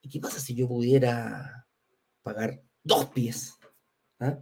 [0.02, 1.68] ¿Y qué pasa si yo pudiera
[2.22, 3.58] pagar dos pies
[4.20, 4.40] ¿ah?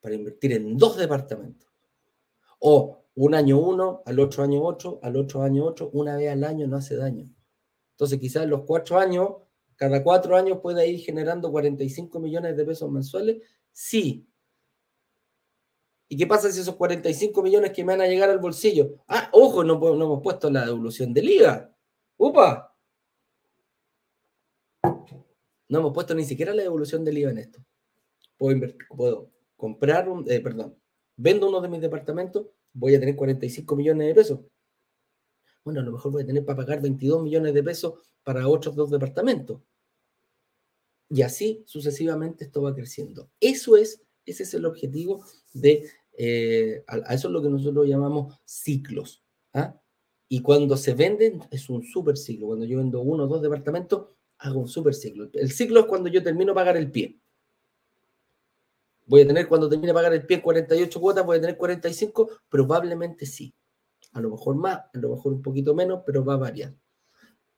[0.00, 1.68] para invertir en dos departamentos?
[2.58, 6.44] O un año uno, al otro año otro, al otro año otro, una vez al
[6.44, 7.28] año no hace daño.
[7.92, 9.30] Entonces quizás los cuatro años,
[9.80, 13.40] cada cuatro años puede ir generando 45 millones de pesos mensuales.
[13.72, 14.28] Sí.
[16.06, 19.02] ¿Y qué pasa si esos 45 millones que me van a llegar al bolsillo?
[19.08, 21.74] Ah, ojo, no, no hemos puesto la devolución del IVA.
[22.18, 22.76] ¡Upa!
[25.70, 27.64] No hemos puesto ni siquiera la devolución del IVA en esto.
[28.36, 30.76] Puedo, puedo comprar un, eh, perdón,
[31.16, 34.40] vendo uno de mis departamentos, voy a tener 45 millones de pesos.
[35.64, 38.74] Bueno, a lo mejor voy a tener para pagar 22 millones de pesos para otros
[38.74, 39.60] dos departamentos.
[41.08, 43.30] Y así sucesivamente esto va creciendo.
[43.40, 49.22] Eso es, ese es el objetivo de, eh, eso es lo que nosotros llamamos ciclos.
[49.52, 49.80] ¿ah?
[50.28, 52.46] Y cuando se venden es un super ciclo.
[52.46, 54.06] Cuando yo vendo uno o dos departamentos,
[54.38, 55.28] hago un super ciclo.
[55.32, 57.18] El ciclo es cuando yo termino pagar el pie.
[59.06, 62.30] Voy a tener, cuando termine de pagar el pie, 48 cuotas, voy a tener 45,
[62.48, 63.52] probablemente sí.
[64.12, 66.74] A lo mejor más, a lo mejor un poquito menos, pero va a variar.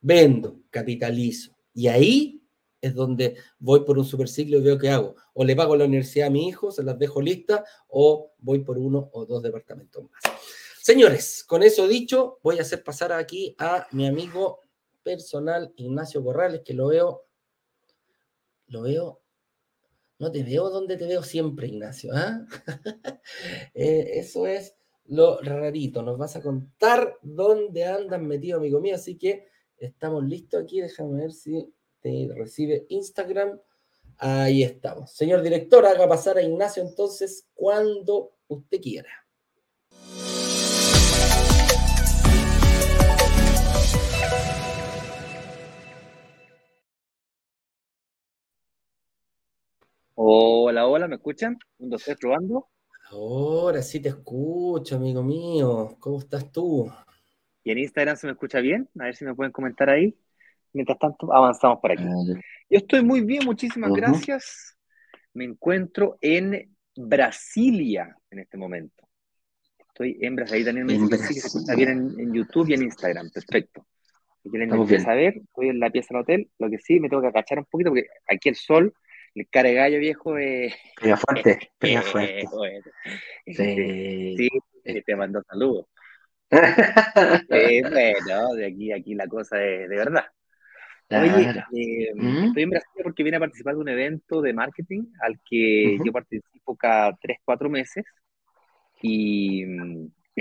[0.01, 1.57] Vendo, capitalizo.
[1.75, 2.43] Y ahí
[2.81, 5.15] es donde voy por un super ciclo y veo qué hago.
[5.33, 8.77] O le pago la universidad a mi hijo, se las dejo listas, o voy por
[8.77, 10.21] uno o dos departamentos más.
[10.83, 14.61] Señores, con eso dicho, voy a hacer pasar aquí a mi amigo
[15.05, 17.25] personal, Ignacio Corrales, que lo veo,
[18.67, 19.23] lo veo,
[20.19, 22.11] no te veo donde te veo siempre, Ignacio.
[22.15, 22.45] ¿ah?
[23.75, 24.75] Eh, eso es
[25.13, 26.03] lo rarito.
[26.03, 28.95] Nos vas a contar dónde andan metido, amigo mío.
[28.95, 29.47] Así que
[29.77, 30.81] estamos listos aquí.
[30.81, 33.61] Déjame ver si te recibe Instagram.
[34.17, 35.13] Ahí estamos.
[35.13, 39.11] Señor director, haga pasar a Ignacio entonces cuando usted quiera.
[50.15, 51.59] Hola, hola, ¿me escuchan?
[51.79, 52.69] Un, dos, tres, probando.
[53.13, 55.97] Ahora sí te escucho, amigo mío.
[56.01, 56.91] ¿Cómo estás tú?
[57.63, 58.89] ¿Y en Instagram se me escucha bien?
[58.99, 60.17] A ver si me pueden comentar ahí.
[60.73, 62.05] Mientras tanto, avanzamos por aquí.
[62.05, 62.41] Ah,
[62.71, 64.79] Yo estoy muy bien, muchísimas gracias.
[65.35, 69.07] Me encuentro en Brasilia en este momento.
[69.89, 70.59] Estoy en Brasilia.
[70.61, 73.31] Ahí también me dice que se escucha bien en, YouTube y en Instagram.
[73.31, 73.87] Perfecto.
[74.43, 76.51] Si quieren saber, estoy en la pieza del hotel.
[76.59, 78.95] Lo que sí, me tengo que agachar un poquito porque aquí el sol
[79.35, 80.75] el caregallo viejo es.
[81.01, 82.91] Pega fuerte, pega fuerte.
[83.47, 84.49] sí,
[84.85, 85.87] sí, te mando saludos.
[87.49, 90.27] bueno, de aquí aquí la cosa es de verdad.
[91.11, 92.45] Oye, eh, ¿Mm?
[92.45, 96.13] estoy en Brasil porque vine a participar de un evento de marketing al que yo
[96.13, 98.05] participo cada 3, 4 meses
[99.03, 99.65] y,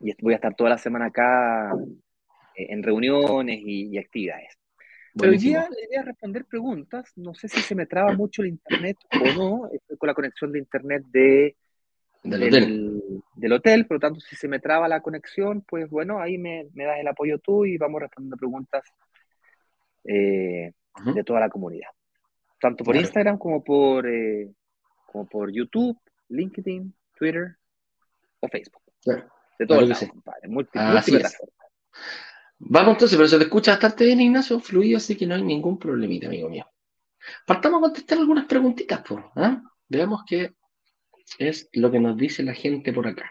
[0.00, 1.72] y voy a estar toda la semana acá
[2.54, 4.57] eh, en reuniones y actividades.
[5.18, 7.12] Pero hoy día le voy a responder preguntas.
[7.16, 9.68] No sé si se me traba mucho el internet o no.
[9.72, 11.56] Estoy con la conexión de internet de,
[12.22, 13.02] del, hotel.
[13.34, 13.86] del, hotel.
[13.86, 17.00] Por lo tanto, si se me traba la conexión, pues bueno, ahí me, me das
[17.00, 18.84] el apoyo tú y vamos respondiendo preguntas
[20.04, 20.72] eh,
[21.14, 21.90] de toda la comunidad.
[22.60, 24.50] Tanto por Instagram como por, eh,
[25.06, 25.98] como por YouTube,
[26.28, 27.56] LinkedIn, Twitter
[28.40, 28.82] o Facebook.
[29.58, 29.94] De todo el
[32.60, 35.78] Vamos entonces, pero se te escucha bastante bien, Ignacio, fluido, así que no hay ningún
[35.78, 36.66] problemita, amigo mío.
[37.46, 39.24] Partamos a contestar algunas preguntitas, pues.
[39.88, 40.54] Veamos qué
[41.38, 43.30] es lo que nos dice la gente por acá.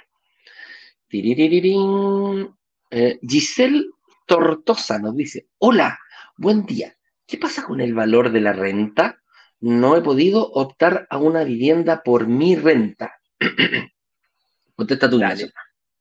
[1.10, 3.86] Eh, Giselle
[4.26, 6.00] Tortosa nos dice, hola,
[6.38, 6.96] buen día.
[7.26, 9.22] ¿Qué pasa con el valor de la renta?
[9.60, 13.20] No he podido optar a una vivienda por mi renta.
[14.76, 15.50] Contesta tú, Ignacio.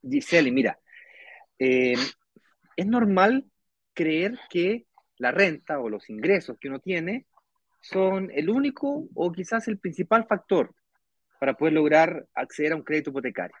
[0.01, 0.79] Giselle, mira,
[1.59, 1.97] eh,
[2.77, 3.45] es normal
[3.93, 4.85] creer que
[5.17, 7.25] la renta o los ingresos que uno tiene
[7.81, 10.73] son el único o quizás el principal factor
[11.39, 13.57] para poder lograr acceder a un crédito hipotecario.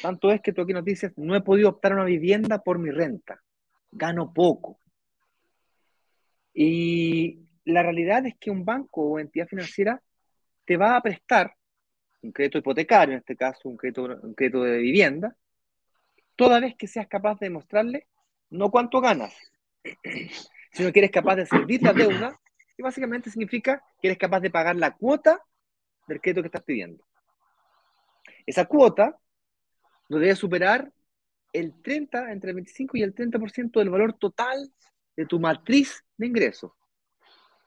[0.00, 2.78] Tanto es que tú aquí nos dices, no he podido optar a una vivienda por
[2.78, 3.42] mi renta,
[3.90, 4.80] gano poco.
[6.54, 10.00] Y la realidad es que un banco o entidad financiera
[10.64, 11.52] te va a prestar
[12.22, 15.36] un crédito hipotecario, en este caso un crédito, un crédito de vivienda,
[16.38, 18.06] toda vez que seas capaz de demostrarle
[18.50, 19.34] no cuánto ganas,
[20.72, 22.40] sino que eres capaz de servir la deuda,
[22.76, 25.42] y básicamente significa que eres capaz de pagar la cuota
[26.06, 27.04] del crédito que estás pidiendo.
[28.46, 29.18] esa cuota
[30.08, 30.92] no debe superar
[31.52, 34.72] el 30, entre el 25 y el 30% del valor total
[35.16, 36.70] de tu matriz de ingresos.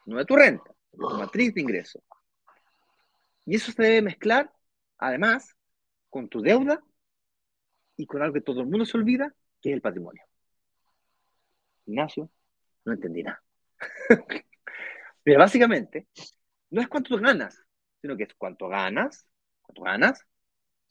[0.05, 2.01] No de tu renta, de tu matriz de ingresos.
[3.45, 4.49] Y eso se debe mezclar,
[4.97, 5.57] además,
[6.09, 6.81] con tu deuda
[8.01, 9.31] y con algo que todo el mundo se olvida,
[9.61, 10.23] que es el patrimonio.
[11.85, 12.31] Ignacio,
[12.83, 13.43] no entendí nada.
[15.23, 16.07] Pero básicamente,
[16.71, 17.63] no es cuánto ganas,
[18.01, 19.27] sino que es cuánto ganas,
[19.61, 20.25] cuánto ganas,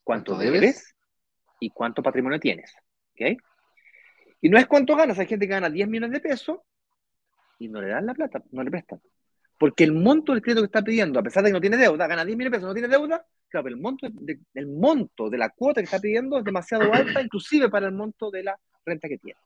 [0.04, 0.94] cuánto, debes?
[1.58, 2.72] y cuánto patrimonio tienes.
[3.12, 3.36] ¿okay?
[4.40, 6.61] Y no es cuánto ganas, hay gente que gana 10 millones de pesos
[7.58, 9.02] y no le dan la plata, no le prestan.
[9.58, 12.06] Porque el monto del crédito que está pidiendo, a pesar de que no tiene deuda,
[12.06, 15.28] gana 10 millones de pesos, no tiene deuda, claro, pero el monto, de, el monto
[15.28, 18.59] de la cuota que está pidiendo es demasiado alta, inclusive para el monto de la
[18.84, 19.38] renta que tiene.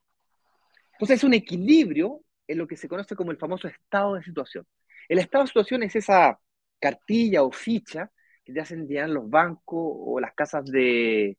[0.92, 4.66] Entonces es un equilibrio en lo que se conoce como el famoso estado de situación.
[5.08, 6.38] El estado de situación es esa
[6.78, 8.10] cartilla o ficha
[8.44, 11.36] que te hacen llenar los bancos o las casas de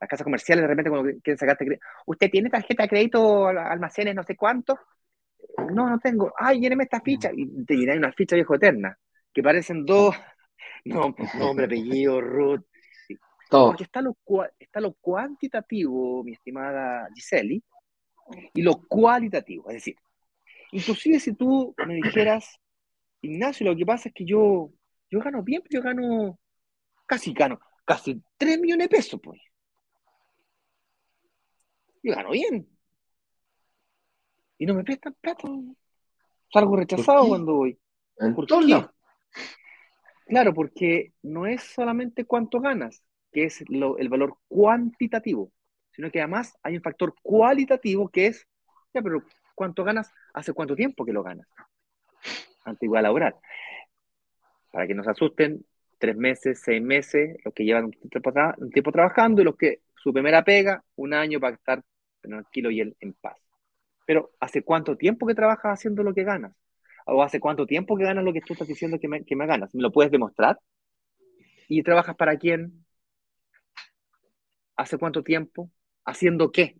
[0.00, 1.86] las casas comerciales de repente cuando quieren sacarte crédito.
[2.06, 4.78] ¿Usted tiene tarjeta de crédito, almacenes, no sé cuánto?
[5.72, 6.32] No, no tengo.
[6.38, 7.30] Ay, lléneme esta ficha.
[7.34, 8.98] Y te llenan una ficha viejo eterna,
[9.32, 10.14] que parecen dos,
[10.84, 12.64] no, nombre, apellido, root.
[13.48, 13.68] Todo.
[13.68, 14.16] Porque está lo,
[14.58, 17.62] está lo cuantitativo, mi estimada Giseli,
[18.54, 19.68] y lo cualitativo.
[19.70, 19.96] Es decir,
[20.72, 22.60] inclusive si tú me dijeras,
[23.20, 24.70] Ignacio, lo que pasa es que yo,
[25.10, 26.38] yo gano bien, pero yo gano,
[27.06, 29.40] casi gano, casi 3 millones de pesos, pues.
[32.02, 32.68] Yo gano bien.
[34.58, 35.48] Y no me prestan plata.
[36.52, 37.78] Salgo rechazado cuando voy.
[38.34, 38.86] ¿Por qué?
[40.26, 43.02] Claro, porque no es solamente cuánto ganas,
[43.32, 45.52] que es el valor cuantitativo,
[45.92, 48.46] sino que además hay un factor cualitativo que es,
[48.92, 49.22] ya, pero
[49.54, 50.12] ¿cuánto ganas?
[50.34, 51.46] ¿Hace cuánto tiempo que lo ganas?
[52.64, 53.36] Antigüedad laboral.
[54.72, 55.64] Para que no se asusten,
[55.98, 60.42] tres meses, seis meses, los que llevan un tiempo, trabajando y los que su primera
[60.42, 61.82] pega, un año para estar
[62.20, 63.38] tranquilo y en paz.
[64.06, 66.52] Pero ¿hace cuánto tiempo que trabajas haciendo lo que ganas?
[67.06, 69.74] ¿O hace cuánto tiempo que ganas lo que tú estás diciendo que me, ganas?
[69.74, 70.58] ¿Me lo puedes demostrar?
[71.68, 72.84] ¿Y trabajas para quién?
[74.76, 75.70] ¿Hace cuánto tiempo?
[76.04, 76.76] ¿Haciendo qué?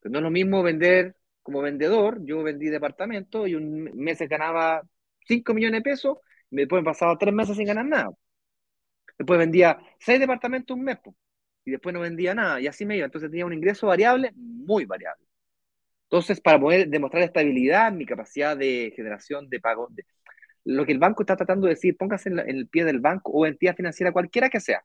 [0.00, 2.24] Pues no es lo mismo vender como vendedor.
[2.24, 4.82] Yo vendí departamento y un mes ganaba
[5.26, 6.18] 5 millones de pesos
[6.50, 8.10] y después me pasaba tres meses sin ganar nada.
[9.18, 10.98] Después vendía seis departamentos un mes
[11.64, 13.06] y después no vendía nada y así me iba.
[13.06, 15.27] Entonces tenía un ingreso variable muy variable.
[16.10, 19.88] Entonces, para poder demostrar estabilidad, mi capacidad de generación de pago,
[20.64, 23.44] lo que el banco está tratando de decir, póngase en, el pie del banco o
[23.44, 24.82] entidad financiera, cualquiera que sea.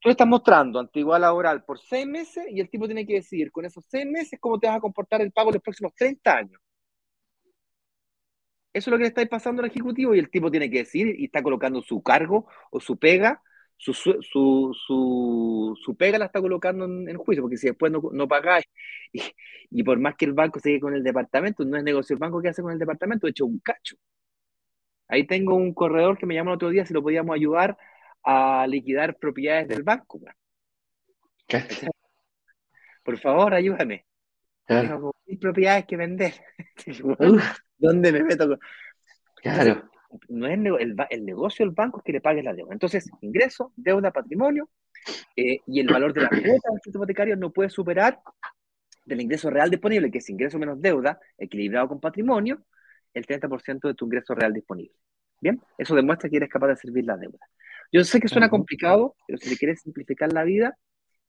[0.00, 3.64] Tú estás mostrando antigüedad laboral por seis meses y el tipo tiene que decidir con
[3.64, 6.60] esos seis meses cómo te vas a comportar el pago en los próximos 30 años.
[8.72, 11.14] Eso es lo que le está pasando al ejecutivo y el tipo tiene que decir
[11.16, 13.40] y está colocando su cargo o su pega
[13.82, 18.64] su, su, su, pega la está colocando en, juicio, porque si después no, no pagáis,
[19.70, 22.40] y, por más que el banco sigue con el departamento, no es negocio el banco
[22.40, 23.96] que hace con el departamento, de hecho un cacho.
[25.08, 27.76] Ahí tengo un corredor que me llamó el otro día si lo podíamos ayudar
[28.22, 30.20] a liquidar propiedades del banco.
[31.48, 31.64] ¿Qué?
[33.02, 34.06] Por favor, ayúdame.
[34.64, 36.32] Tengo propiedades que vender.
[37.78, 38.58] ¿Dónde me meto?
[39.34, 39.91] Claro
[40.28, 40.58] no es
[41.10, 42.72] el, negocio del banco es que le pague la deuda.
[42.72, 44.68] Entonces, ingreso, deuda, patrimonio,
[45.36, 48.20] eh, y el valor de la cuota del crédito hipotecario no puede superar
[49.04, 52.64] del ingreso real disponible, que es ingreso menos deuda, equilibrado con patrimonio,
[53.14, 54.94] el 30% de tu ingreso real disponible.
[55.40, 57.38] Bien, eso demuestra que eres capaz de servir la deuda.
[57.90, 60.78] Yo sé que suena complicado, pero si le quieres simplificar la vida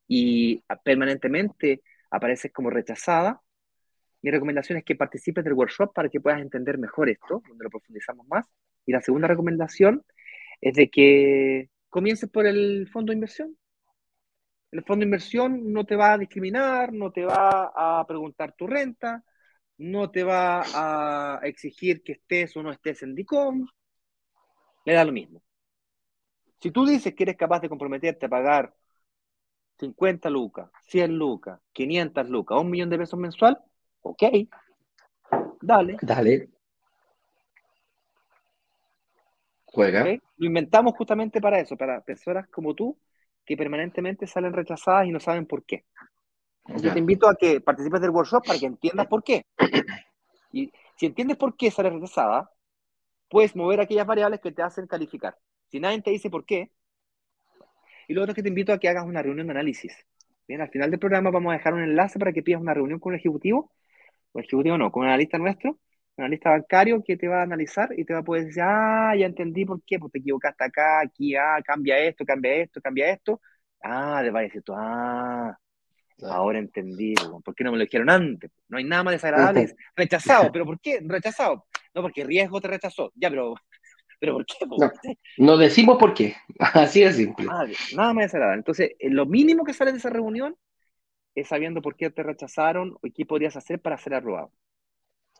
[0.08, 1.82] y permanentemente
[2.12, 3.42] apareces como rechazada,
[4.22, 7.70] mi recomendación es que participes del workshop para que puedas entender mejor esto, donde lo
[7.70, 8.46] profundizamos más.
[8.86, 10.04] Y la segunda recomendación
[10.62, 13.58] es de que comiences por el fondo de inversión.
[14.72, 18.66] El fondo de inversión no te va a discriminar, no te va a preguntar tu
[18.66, 19.24] renta,
[19.78, 23.68] no te va a exigir que estés o no estés en DICOM,
[24.86, 25.44] le da lo mismo.
[26.60, 28.74] Si tú dices que eres capaz de comprometerte a pagar
[29.80, 33.60] 50 lucas, 100 lucas, 500 lucas, un millón de pesos mensual,
[34.02, 34.24] ok,
[35.62, 35.98] dale.
[36.02, 36.53] Dale.
[39.74, 40.06] Juega.
[40.38, 42.96] Lo inventamos justamente para eso, para personas como tú
[43.44, 45.86] que permanentemente salen rechazadas y no saben por qué.
[46.80, 49.46] Yo te invito a que participes del workshop para que entiendas por qué.
[50.52, 52.52] Y si entiendes por qué sales rechazada,
[53.28, 55.36] puedes mover aquellas variables que te hacen calificar.
[55.70, 56.72] Si nadie te dice por qué,
[58.08, 59.92] y lo otro es que te invito a que hagas una reunión de análisis.
[60.48, 63.00] Bien, al final del programa vamos a dejar un enlace para que pidas una reunión
[63.00, 63.72] con un ejecutivo,
[64.34, 65.80] o ejecutivo no, con un analista nuestro,
[66.18, 69.26] analista bancario que te va a analizar y te va a poder decir, ah, ya
[69.26, 73.42] entendí por qué, pues te equivocaste acá, aquí, ah, cambia esto, cambia esto, cambia esto.
[73.82, 75.58] Ah, te va a decir tú, ah,
[76.22, 78.52] ahora entendí, ¿por qué no me lo dijeron antes?
[78.70, 81.00] No hay nada más desagradable, rechazado, pero ¿por qué?
[81.04, 81.66] Rechazado.
[81.94, 83.12] No, porque riesgo te rechazó.
[83.16, 83.56] Ya, pero,
[84.20, 85.18] pero ¿por qué?
[85.38, 87.48] No, decimos por qué, así de simple.
[87.96, 88.60] nada más desagradable.
[88.60, 90.56] Entonces, eh, lo mínimo que sale de esa reunión
[91.36, 94.52] es sabiendo por qué te rechazaron y qué podrías hacer para ser aprobado.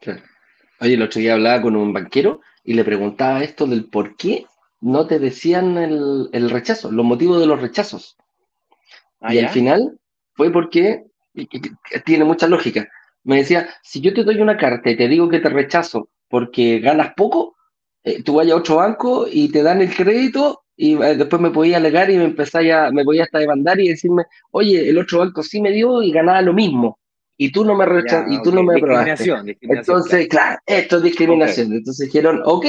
[0.02, 0.24] Claro.
[0.80, 4.46] Oye, el otro día hablaba con un banquero y le preguntaba esto del por qué
[4.82, 8.18] no te decían el, rechazo, los motivos de los rechazos.
[9.22, 9.98] Ah, y al final
[10.34, 11.06] fue porque,
[12.06, 12.88] tiene mucha lógica,
[13.24, 16.80] me decía, si yo te doy una carta y te digo que te rechazo porque
[16.80, 17.56] ganas poco,
[18.04, 21.52] eh, tú vayas a otro banco y te dan el crédito y eh, después me
[21.52, 25.44] podía alegar y me empezáis me podía hasta demandar y decirme, oye, el otro banco
[25.44, 27.00] sí me dio y ganaba lo mismo
[27.38, 29.34] y tú no me rechazas, y tú no me aprobaste.
[29.62, 30.60] Entonces, claro.
[30.66, 31.74] esto es discriminación.
[31.74, 32.66] Entonces dijeron, ok,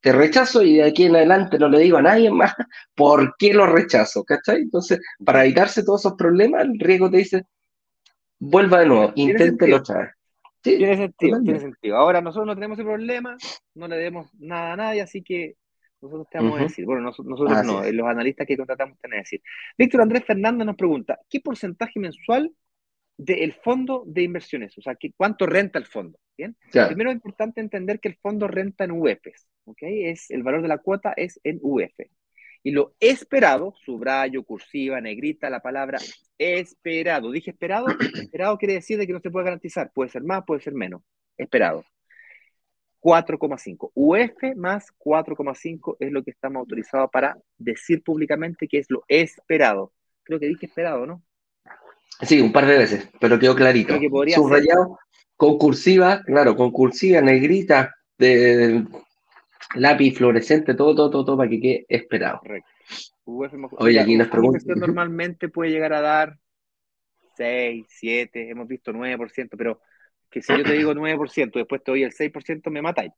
[0.00, 2.54] te rechazo y de aquí en adelante no le digo a nadie más
[2.94, 4.62] por qué lo rechazo, ¿cachai?
[4.62, 7.46] Entonces, para evitarse todos esos problemas, el riesgo te dice,
[8.38, 10.10] vuelva de nuevo, inténtelo otra vez.
[10.60, 11.96] tiene sentido, tiene sentido.
[11.96, 13.36] Ahora nosotros no tenemos ese problema,
[13.74, 15.54] no le demos nada a nadie, así que
[16.02, 16.84] nosotros te vamos a decir.
[16.84, 19.42] Bueno, nosotros, no, los analistas que contratamos tenemos que decir.
[19.78, 22.52] Víctor Andrés Fernández nos pregunta, ¿qué porcentaje mensual
[23.16, 26.18] del fondo de inversiones, o sea, que, cuánto renta el fondo.
[26.36, 26.56] ¿bien?
[26.70, 29.78] Primero es importante entender que el fondo renta en UFs, ¿ok?
[29.82, 31.94] Es, el valor de la cuota es en UF.
[32.66, 35.98] Y lo esperado, subrayo, cursiva, negrita, la palabra
[36.38, 37.30] esperado.
[37.30, 37.86] Dije esperado,
[38.22, 39.92] esperado quiere decir de que no se puede garantizar.
[39.92, 41.02] Puede ser más, puede ser menos.
[41.36, 41.84] Esperado.
[43.00, 43.90] 4,5.
[43.92, 49.92] UF más 4,5 es lo que estamos autorizados para decir públicamente que es lo esperado.
[50.22, 51.22] Creo que dije esperado, ¿no?
[52.22, 53.98] Sí, un par de veces, pero quedó clarito.
[54.34, 54.98] Subrayado,
[55.36, 58.84] con cursiva, claro, con cursiva, negrita, de
[59.74, 62.38] lápiz fluorescente, todo, todo, todo, para que quede esperado.
[62.40, 62.70] Correcto.
[63.78, 64.78] Oye, aquí nos preguntan.
[64.78, 66.38] Normalmente puede llegar a dar
[67.36, 69.80] 6, 7, hemos visto 9%, pero
[70.30, 73.12] que si yo te digo 9%, después te doy el 6%, me matáis.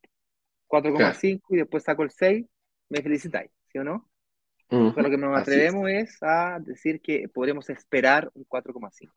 [0.68, 2.46] 4,5 y después saco el 6,
[2.88, 4.08] me felicitáis, ¿sí o no?
[4.70, 6.22] Lo que nos atrevemos es.
[6.22, 9.10] a decir que podremos esperar un 4,5.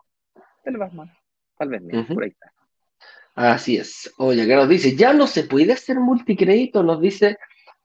[0.63, 1.09] Tal vez más,
[1.57, 2.53] tal vez menos, por ahí está.
[3.35, 4.13] Así es.
[4.17, 7.37] Oye, que nos dice, ya no se puede hacer multicrédito, nos dice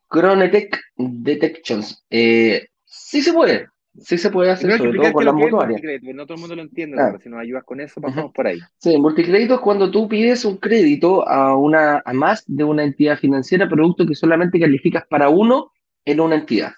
[0.09, 2.05] Cronetech Detections.
[2.11, 5.81] Eh, sí se puede, sí se puede hacer, sobre todo con las mutuarias.
[6.03, 8.59] No todo el mundo lo entiende, pero si nos ayudas con eso, pasamos por ahí.
[8.79, 13.17] Sí, multicrédito es cuando tú pides un crédito a, una, a más de una entidad
[13.19, 15.73] financiera, producto que solamente calificas para uno
[16.05, 16.73] en una entidad.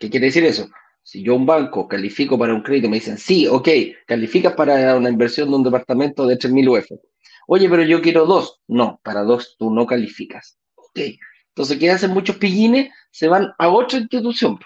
[0.00, 0.70] ¿Qué quiere decir eso?
[1.02, 3.68] Si yo un banco califico para un crédito, me dicen, sí, ok,
[4.06, 6.90] calificas para una inversión de un departamento de 3.000 UF.
[7.46, 8.60] Oye, pero yo quiero dos.
[8.66, 10.58] No, para dos tú no calificas.
[10.74, 11.00] Ok.
[11.48, 12.90] Entonces, ¿qué hacen muchos pillines?
[13.10, 14.58] Se van a otra institución.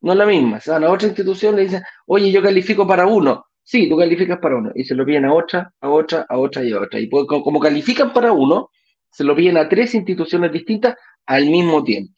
[0.00, 0.58] No es la misma.
[0.58, 3.46] Se van a otra institución y le dicen, oye, yo califico para uno.
[3.62, 4.72] Sí, tú calificas para uno.
[4.74, 6.98] Y se lo piden a otra, a otra, a otra y a otra.
[6.98, 8.70] Y pues, como califican para uno,
[9.08, 12.12] se lo piden a tres instituciones distintas al mismo tiempo.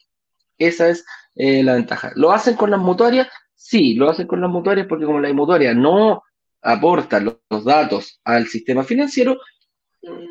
[0.57, 1.05] Esa es
[1.35, 2.11] eh, la ventaja.
[2.15, 3.27] ¿Lo hacen con las mutuarias?
[3.55, 6.23] Sí, lo hacen con las mutuarias porque como la mutuaria no
[6.61, 9.37] aporta los, datos al sistema financiero,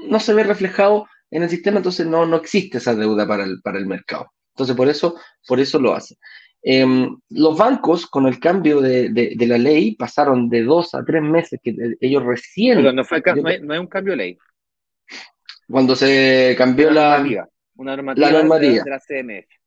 [0.08, 3.60] no se ve reflejado en el sistema, entonces no, no existe esa deuda para el,
[3.62, 4.32] para el mercado.
[4.54, 6.18] Entonces, por eso, por eso lo hacen.
[6.62, 11.22] Em, los bancos, con el cambio de, de, la ley, pasaron de dos a tres
[11.22, 12.82] meses que ellos recién...
[12.94, 14.38] no, fue, no, hay, un cambio de ley.
[15.68, 17.24] Cuando se cambió la,
[17.74, 18.84] una normativa, la normativa.
[18.84, 19.61] De, la CMF.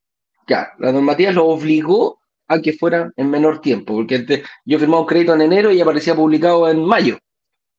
[0.48, 5.08] Ya, la normativa lo obligó a que fuera en menor tiempo, porque yo firmaba un
[5.08, 7.18] crédito en enero y aparecía publicado en mayo.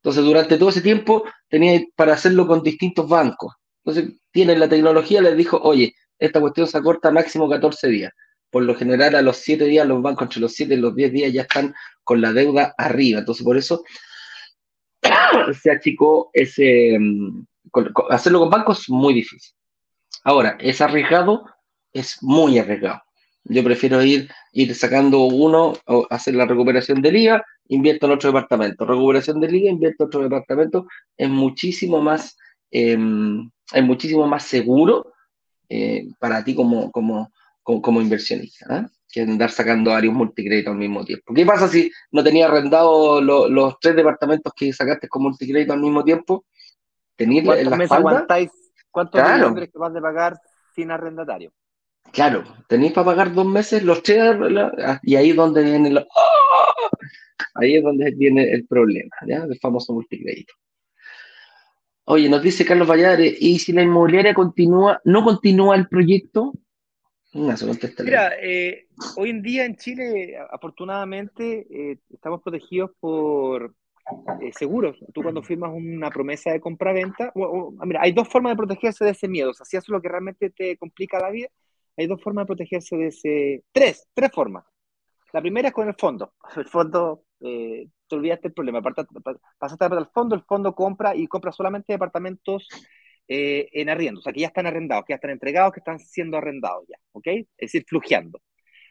[0.03, 3.55] Entonces, durante todo ese tiempo tenía para hacerlo con distintos bancos.
[3.85, 8.13] Entonces, tienen la tecnología, les dijo, oye, esta cuestión se acorta máximo 14 días.
[8.51, 11.13] Por lo general, a los 7 días, los bancos entre los 7 y los 10
[11.13, 13.21] días ya están con la deuda arriba.
[13.21, 13.85] Entonces, por eso
[15.63, 16.97] se achicó ese...
[16.99, 17.45] Mm,
[18.11, 19.53] hacerlo con bancos es muy difícil.
[20.25, 21.45] Ahora, es arriesgado
[21.99, 23.03] es muy arriesgado.
[23.45, 28.31] Yo prefiero ir, ir sacando uno, o hacer la recuperación de liga, invierto en otro
[28.31, 28.85] departamento.
[28.85, 30.87] Recuperación de liga, invierto en otro departamento.
[31.17, 32.37] Es muchísimo más,
[32.71, 35.13] em, es muchísimo más seguro
[35.69, 37.33] eh, para ti como, como,
[37.63, 38.87] como, inversionista, ¿eh?
[39.09, 41.33] que andar sacando varios multicréditos al mismo tiempo.
[41.33, 46.05] ¿Qué pasa si no tenías arrendado los tres departamentos que sacaste con multicrédito al mismo
[46.05, 46.45] tiempo?
[47.17, 48.51] ¿Tenías ¿Cuántos meses aguantáis?
[48.91, 49.53] ¿Cuántos claro.
[49.53, 50.41] meses que vas de pagar
[50.75, 51.53] sin arrendatario?
[52.13, 54.37] Claro, tenéis para pagar dos meses los tres,
[55.03, 56.89] y ahí es donde viene lo, ¡oh!
[57.55, 59.45] ahí es donde viene el problema, ¿ya?
[59.45, 60.55] El famoso multicrédito.
[62.05, 66.53] Oye, nos dice Carlos Valladares, ¿y si la inmobiliaria continúa, no continúa el proyecto?
[67.33, 67.55] No,
[68.05, 68.87] Mira, eh,
[69.17, 73.75] hoy en día en Chile, afortunadamente, eh, estamos protegidos por
[74.41, 74.97] eh, seguros.
[75.13, 77.33] Tú cuando firmas una promesa de compra-venta,
[77.85, 79.51] mira, hay dos formas de protegerse de ese miedo.
[79.51, 81.49] O sea, si eso es lo que realmente te complica la vida,
[81.97, 83.65] hay dos formas de protegerse de ese...
[83.73, 84.65] Tres, tres formas.
[85.33, 86.35] La primera es con el fondo.
[86.57, 88.83] El fondo, eh, te olvidaste el problema.
[89.59, 92.69] Pasaste al fondo, el fondo compra y compra solamente departamentos
[93.29, 95.99] eh, en arriendo, o sea, que ya están arrendados, que ya están entregados, que están
[95.99, 97.27] siendo arrendados ya, ¿ok?
[97.27, 98.41] Es decir, flujeando.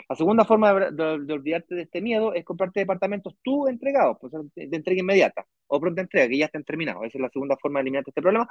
[0.10, 4.76] La segunda forma de, olvidarte de este miedo es comprarte departamentos tú entregados, pues, de
[4.76, 7.04] entrega inmediata o pronta entrega, que ya estén terminados.
[7.06, 8.48] Esa es la segunda forma de eliminarte este problema.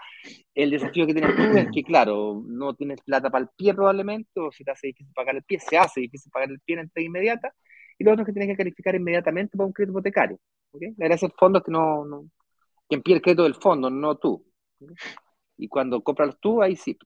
[0.55, 4.41] El desafío que tienes tú es que, claro, no tienes plata para el pie probablemente,
[4.41, 6.81] o si te hace difícil pagar el pie, se hace difícil pagar el pie en
[6.81, 7.55] entrega inmediata.
[7.99, 10.39] Y lo otro es que tienes que calificar inmediatamente para un crédito hipotecario.
[10.73, 10.93] ¿okay?
[10.97, 12.25] La gracia del fondo que no, no
[12.89, 14.45] que el crédito del fondo, no tú.
[15.57, 16.99] Y cuando compras tú, ahí sí.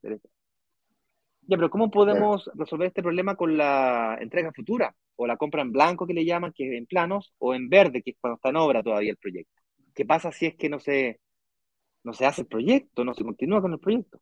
[1.49, 4.95] Ya, pero ¿cómo podemos resolver este problema con la entrega futura?
[5.17, 8.03] O la compra en blanco que le llaman, que es en planos, o en verde,
[8.03, 9.55] que es cuando está en obra todavía el proyecto.
[9.95, 11.21] ¿Qué pasa si es que no se,
[12.05, 14.21] no se hace el proyecto, no se continúa con el proyecto?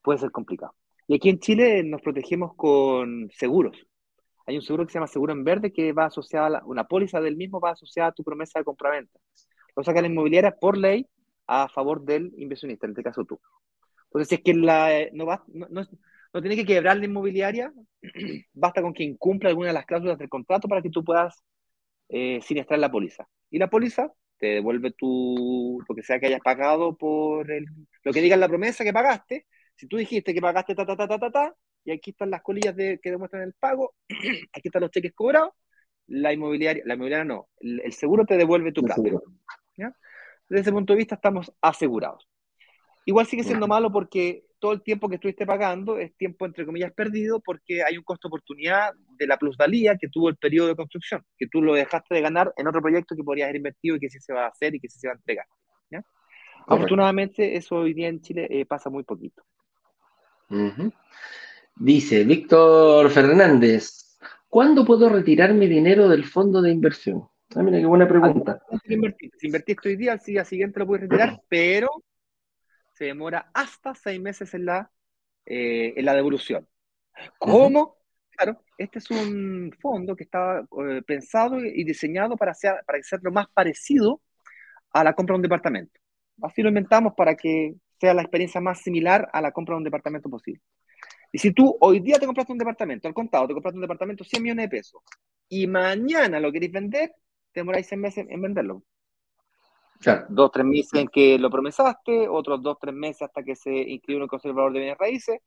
[0.00, 0.74] Puede ser complicado.
[1.06, 3.76] Y aquí en Chile nos protegemos con seguros.
[4.46, 7.20] Hay un seguro que se llama seguro en verde que va asociado a una póliza
[7.20, 9.20] del mismo va asociada a tu promesa de compraventa.
[9.76, 11.06] Lo saca la inmobiliaria por ley
[11.46, 13.38] a favor del inversionista, en este caso tú.
[14.06, 15.84] Entonces, si es que la, eh, no, va, no, no
[16.40, 17.72] tiene que quebrar la inmobiliaria,
[18.52, 21.42] basta con que incumpla alguna de las cláusulas del contrato para que tú puedas
[22.08, 23.28] eh, siniestrar la póliza.
[23.50, 27.66] Y la póliza te devuelve tu, lo que sea que hayas pagado por el,
[28.02, 29.46] lo que diga en la promesa que pagaste.
[29.76, 32.42] Si tú dijiste que pagaste ta, ta, ta, ta, ta, ta, y aquí están las
[32.42, 33.94] colillas de, que demuestran el pago,
[34.52, 35.52] aquí están los cheques cobrados,
[36.08, 39.02] la inmobiliaria, la inmobiliaria no, el, seguro te devuelve tu plata.
[40.48, 42.25] Desde ese punto de vista estamos asegurados.
[43.06, 46.92] Igual sigue siendo malo porque todo el tiempo que estuviste pagando es tiempo, entre comillas,
[46.92, 51.22] perdido porque hay un costo oportunidad de la plusvalía que tuvo el periodo de construcción,
[51.38, 54.10] que tú lo dejaste de ganar en otro proyecto que podrías haber invertido y que
[54.10, 55.46] sí se va a hacer y que sí se va a entregar.
[56.68, 59.44] Afortunadamente, eso hoy día en Chile eh, pasa muy poquito.
[61.76, 67.28] Dice Víctor Fernández, ¿cuándo puedo retirar mi dinero del fondo de inversión?
[67.54, 68.60] Ah, mira, qué buena pregunta.
[68.84, 72.02] Si invertiste hoy día, al día siguiente lo puedes retirar, pero
[72.96, 74.90] se demora hasta seis meses en la,
[75.44, 76.66] eh, en la devolución.
[77.38, 77.98] ¿Cómo?
[78.30, 83.20] Claro, este es un fondo que está eh, pensado y diseñado para, hacer, para ser
[83.22, 84.22] lo más parecido
[84.92, 86.00] a la compra de un departamento.
[86.42, 89.84] Así lo inventamos para que sea la experiencia más similar a la compra de un
[89.84, 90.62] departamento posible.
[91.32, 94.24] Y si tú hoy día te compraste un departamento, al contado, te compraste un departamento
[94.24, 95.02] 100 millones de pesos,
[95.48, 97.10] y mañana lo queréis vender,
[97.52, 98.84] te demoráis seis meses en venderlo.
[100.28, 104.18] Dos, tres meses en que lo promesaste, otros dos, tres meses hasta que se inscribió
[104.18, 105.40] en el conservador de bienes raíces,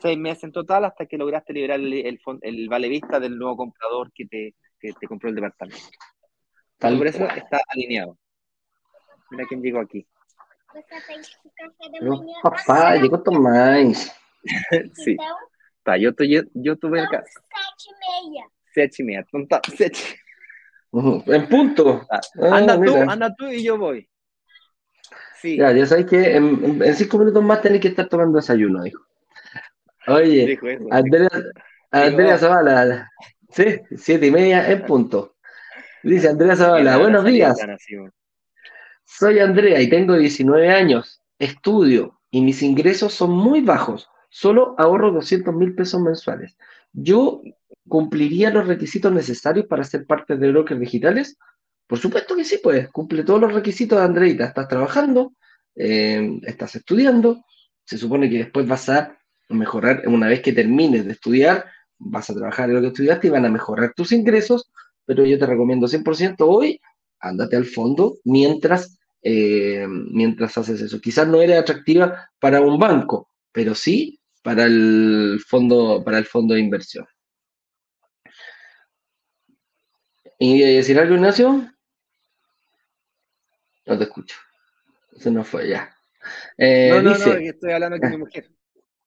[0.00, 4.10] seis meses en total hasta que lograste liberar el, el, vale vista del nuevo comprador
[4.12, 5.88] que te, que te compró el departamento.
[6.78, 8.16] por eso está alineado.
[9.30, 10.06] Mira quién llegó aquí.
[12.42, 14.16] papá, llegó Tomás.
[14.94, 15.16] sí.
[15.82, 17.22] Tá, yo, tô, yo, yo tuve acá.
[17.24, 17.42] Sete
[17.86, 18.50] y media.
[18.72, 19.26] Sete y media.
[19.30, 20.19] Tonta, sete.
[20.92, 22.06] En punto.
[22.10, 22.20] Ah,
[22.52, 24.08] anda tú, anda tú y yo voy.
[25.40, 25.56] Sí.
[25.56, 29.02] Ya, ya sabes que en, cinco minutos más tenés que estar tomando desayuno, hijo.
[30.06, 30.58] Oye,
[30.90, 31.30] Andrea,
[31.90, 33.10] Andrea Zavala,
[33.50, 33.64] sí,
[33.96, 35.36] siete y media en punto.
[36.02, 37.58] Dice Andrea Zavala, buenos días.
[39.04, 41.20] Soy Andrea y tengo 19 años.
[41.38, 44.08] Estudio y mis ingresos son muy bajos.
[44.28, 46.56] Solo ahorro 200 mil pesos mensuales.
[46.92, 47.42] Yo
[47.90, 51.36] ¿cumpliría los requisitos necesarios para ser parte de brokers digitales?
[51.86, 54.44] Por supuesto que sí, pues cumple todos los requisitos, Andreita.
[54.44, 55.34] Estás trabajando,
[55.74, 57.44] eh, estás estudiando,
[57.84, 59.18] se supone que después vas a
[59.48, 61.66] mejorar, una vez que termines de estudiar,
[61.98, 64.70] vas a trabajar en lo que estudiaste y van a mejorar tus ingresos,
[65.04, 66.80] pero yo te recomiendo 100% hoy,
[67.18, 71.00] ándate al fondo mientras, eh, mientras haces eso.
[71.00, 76.54] Quizás no eres atractiva para un banco, pero sí para el fondo, para el fondo
[76.54, 77.04] de inversión.
[80.42, 81.70] ¿Y decir algo, Ignacio?
[83.84, 84.36] No te escucho.
[85.14, 85.94] Eso no fue ya.
[86.56, 88.50] Eh, no, no, no, estoy hablando con mi mujer.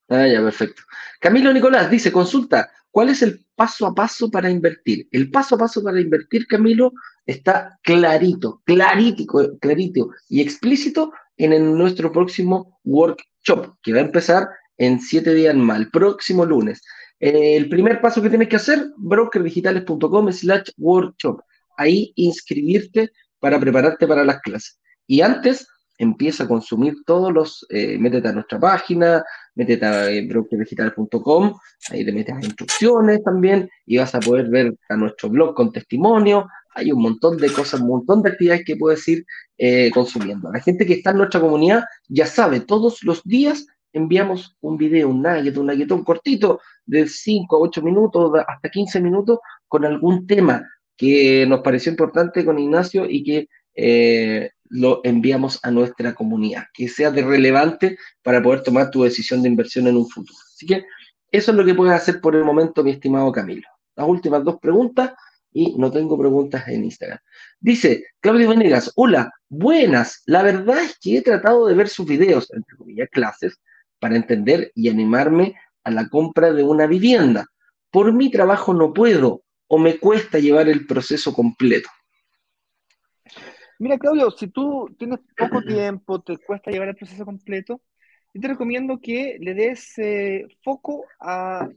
[0.10, 0.84] Ah, ya, perfecto.
[1.20, 5.08] Camilo Nicolás dice, consulta, ¿cuál es el paso a paso para invertir?
[5.12, 6.92] El paso a paso para invertir, Camilo,
[7.26, 15.00] está clarito, clarito, clarito y explícito en nuestro próximo workshop, que va a empezar en
[15.00, 16.82] siete días más, el próximo lunes.
[17.24, 21.40] Eh, el primer paso que tienes que hacer, brokerdigitales.com slash workshop.
[21.78, 24.78] Ahí inscribirte para prepararte para las clases.
[25.08, 25.66] Y antes,
[25.98, 29.24] empieza a consumir todos los, eh, métete a nuestra página,
[29.56, 31.54] métete a eh, brokerdigital.com,
[31.92, 35.72] ahí te metes a instrucciones también y vas a poder ver a nuestro blog con
[35.72, 39.24] testimonio, hay un montón de cosas, un montón de actividades que puedes ir
[39.58, 40.52] eh, consumiendo.
[40.52, 45.10] La gente que está en nuestra comunidad ya sabe, todos los días enviamos un video,
[45.10, 50.28] un nugget, un nuggetón cortito de 5 a 8 minutos, hasta 15 minutos, con algún
[50.28, 50.68] tema
[50.98, 56.88] que nos pareció importante con Ignacio y que eh, lo enviamos a nuestra comunidad, que
[56.88, 60.38] sea de relevante para poder tomar tu decisión de inversión en un futuro.
[60.54, 60.86] Así que
[61.32, 63.68] eso es lo que puedes hacer por el momento, mi estimado Camilo.
[63.96, 65.14] Las últimas dos preguntas
[65.52, 67.20] y no tengo preguntas en Instagram.
[67.60, 70.24] Dice Claudio Venegas, hola, buenas.
[70.26, 73.60] La verdad es que he tratado de ver sus videos, entre comillas, clases,
[74.04, 77.48] para entender y animarme a la compra de una vivienda.
[77.90, 81.90] Por mi trabajo no puedo o me cuesta llevar el proceso completo.
[83.80, 87.80] Mira, Claudio, si tú tienes poco tiempo, te cuesta llevar el proceso completo,
[88.34, 91.70] yo te recomiendo que le des eh, foco a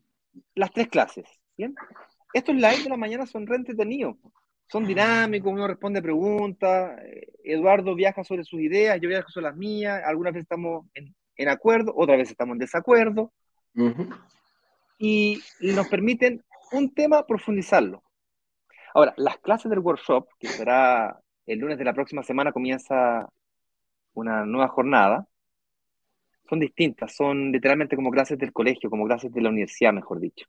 [0.57, 1.27] las tres clases.
[1.57, 1.77] ¿bien?
[2.35, 4.17] Estos lives de la mañana son re entretenidos,
[4.67, 9.57] son dinámicos, uno responde preguntas, eh, Eduardo viaja sobre sus ideas, yo viajo sobre las
[9.57, 11.15] mías, algunas veces estamos en,
[11.49, 13.33] acuerdo, otras veces estamos en desacuerdo,
[14.99, 16.43] y nos permiten
[16.73, 18.03] un tema profundizarlo.
[18.95, 23.29] Ahora, las clases del workshop, que será el lunes de la próxima semana comienza
[24.15, 25.27] una nueva jornada,
[26.49, 30.47] son distintas, son literalmente como clases del colegio, como clases de la universidad, mejor dicho,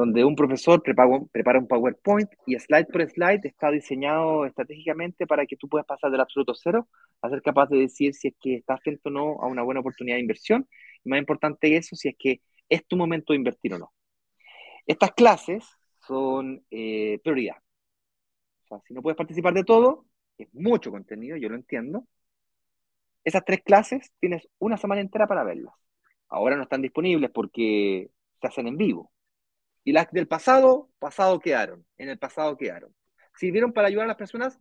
[0.00, 5.56] donde un profesor prepara, un PowerPoint y slide por slide está diseñado estratégicamente para que
[5.56, 6.88] tú puedas pasar del absoluto cero
[7.20, 9.80] a ser capaz de decir si es que estás frente o no a una buena
[9.80, 10.66] oportunidad de inversión,
[11.04, 12.40] y más importante eso, si es que
[12.70, 13.92] es tu momento de invertir o no.
[14.86, 15.66] Estas clases
[16.06, 17.56] son eh, prioridad.
[18.64, 20.06] O sea, si no puedes participar de todo,
[20.38, 22.06] es mucho contenido, yo lo entiendo.
[23.22, 25.74] Esas tres clases tienes una semana entera para verlas.
[26.30, 28.08] Ahora no están disponibles porque
[28.40, 29.10] se hacen en vivo.
[29.90, 31.84] Y las del pasado, pasado quedaron.
[31.98, 32.94] En el pasado quedaron.
[33.34, 34.60] Sirvieron para ayudar a las personas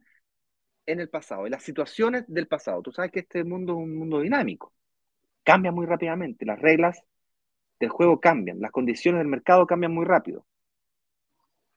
[0.87, 2.81] en el pasado, en las situaciones del pasado.
[2.81, 4.73] Tú sabes que este mundo es un mundo dinámico.
[5.43, 6.47] Cambia muy rápidamente.
[6.47, 7.03] Las reglas
[7.79, 8.59] del juego cambian.
[8.59, 10.47] Las condiciones del mercado cambian muy rápido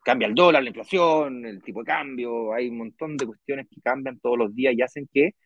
[0.02, 3.80] cambia el dólar, la inflación, el tipo de cambio, hay un montón de cuestiones que
[3.82, 5.36] cambian todos los días y hacen que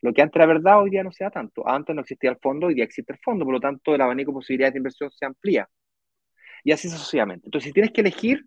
[0.00, 1.68] lo que antes era verdad hoy día no sea tanto.
[1.68, 4.30] Antes no existía el fondo, hoy día existe el fondo, por lo tanto el abanico
[4.30, 5.68] de posibilidades de inversión se amplía.
[6.64, 7.46] Y así sucesivamente.
[7.46, 8.44] Entonces, si tienes que elegir,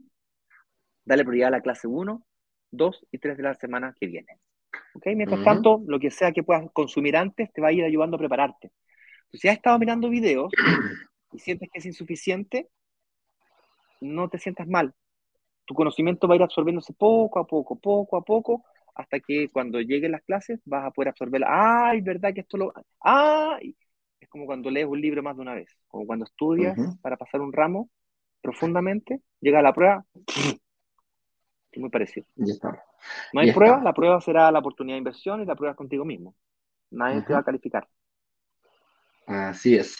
[1.06, 2.26] dale prioridad a la clase 1,
[2.72, 4.40] 2 y 3 de la semana que viene.
[4.94, 5.08] ¿Ok?
[5.16, 8.20] Mientras tanto, lo que sea que puedas consumir antes te va a ir ayudando a
[8.20, 8.72] prepararte.
[9.34, 10.52] si has estado mirando videos
[11.34, 12.70] y sientes que es insuficiente,
[14.02, 14.94] no te sientas mal
[15.72, 19.80] tu conocimiento va a ir absorbiéndose poco a poco, poco a poco, hasta que cuando
[19.80, 21.48] lleguen las clases vas a poder absorberla.
[21.50, 22.74] ¡Ay, verdad que esto lo...
[23.00, 23.76] ¡Ay!
[24.20, 27.40] Es como cuando lees un libro más de una vez, como cuando estudias para pasar
[27.40, 27.90] un ramo
[28.42, 30.06] profundamente, llega a la prueba,
[31.76, 32.26] muy parecido.
[33.34, 36.06] No hay prueba, la prueba será la oportunidad de inversión y la prueba es contigo
[36.06, 36.36] mismo.
[36.92, 37.88] Nadie te va a calificar.
[39.26, 39.98] Así es.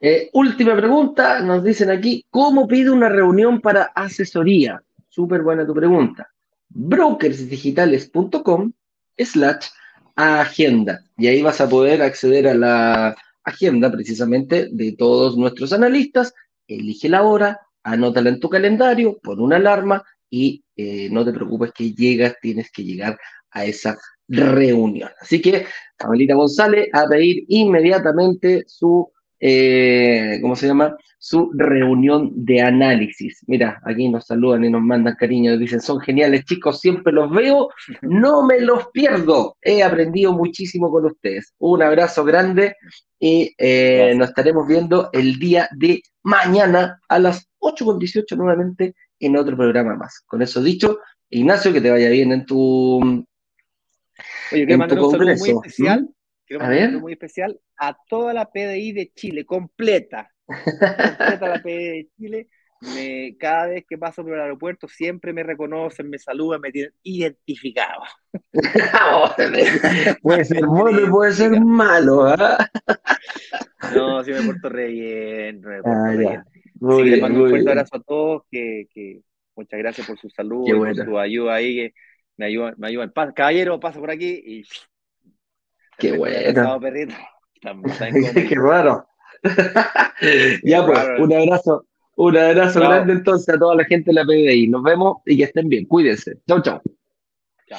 [0.00, 4.82] Eh, última pregunta, nos dicen aquí, ¿cómo pido una reunión para asesoría?
[5.08, 6.28] Súper buena tu pregunta.
[6.68, 8.72] Brokersdigitales.com
[9.16, 9.68] slash
[10.14, 11.00] agenda.
[11.16, 16.34] Y ahí vas a poder acceder a la agenda precisamente de todos nuestros analistas.
[16.68, 21.72] Elige la hora, anótala en tu calendario, pon una alarma y eh, no te preocupes
[21.72, 23.16] que llegas, tienes que llegar
[23.50, 23.96] a esa
[24.28, 25.10] reunión.
[25.20, 25.66] Así que,
[25.98, 30.96] Amelita González, a pedir inmediatamente su eh, ¿cómo se llama?
[31.18, 33.42] Su reunión de análisis.
[33.46, 37.70] Mira, aquí nos saludan y nos mandan cariño, dicen, son geniales chicos, siempre los veo,
[38.02, 39.56] no me los pierdo.
[39.60, 41.54] He aprendido muchísimo con ustedes.
[41.58, 42.76] Un abrazo grande
[43.18, 49.56] y eh, nos estaremos viendo el día de mañana a las 8.18 nuevamente en otro
[49.56, 50.20] programa más.
[50.26, 50.98] Con eso dicho,
[51.30, 53.24] Ignacio, que te vaya bien en tu...
[54.52, 56.08] Oye, que mandar un saludo muy especial
[56.46, 56.92] Quiero a ver.
[56.92, 60.30] muy especial a toda la PDI de Chile, completa.
[60.46, 62.48] completa la PDI de Chile.
[62.80, 66.92] Me, cada vez que paso por el aeropuerto siempre me reconocen, me saludan, me tienen
[67.02, 68.02] identificado.
[70.22, 72.26] puede ser bueno, puede ser malo.
[72.26, 72.70] ¿ah?
[73.94, 75.60] no, sí me porto re bien.
[75.62, 76.44] Me porto ah, re bien.
[76.78, 78.42] Muy bien, les mando un fuerte abrazo a todos.
[78.50, 79.20] Que, que,
[79.56, 81.76] muchas gracias por su salud, por su ayuda ahí.
[81.76, 81.94] Que
[82.36, 83.12] me ayudan, me ayudan.
[83.34, 84.64] Caballero, pasa por aquí y
[85.98, 86.80] Qué bueno.
[88.48, 89.06] Qué raro.
[90.64, 91.86] ya pues, un abrazo,
[92.16, 94.68] un abrazo grande entonces a toda la gente de la PDI.
[94.68, 95.86] Nos vemos y que estén bien.
[95.86, 96.38] Cuídense.
[96.48, 96.80] Chau, chau.
[97.68, 97.78] Chao.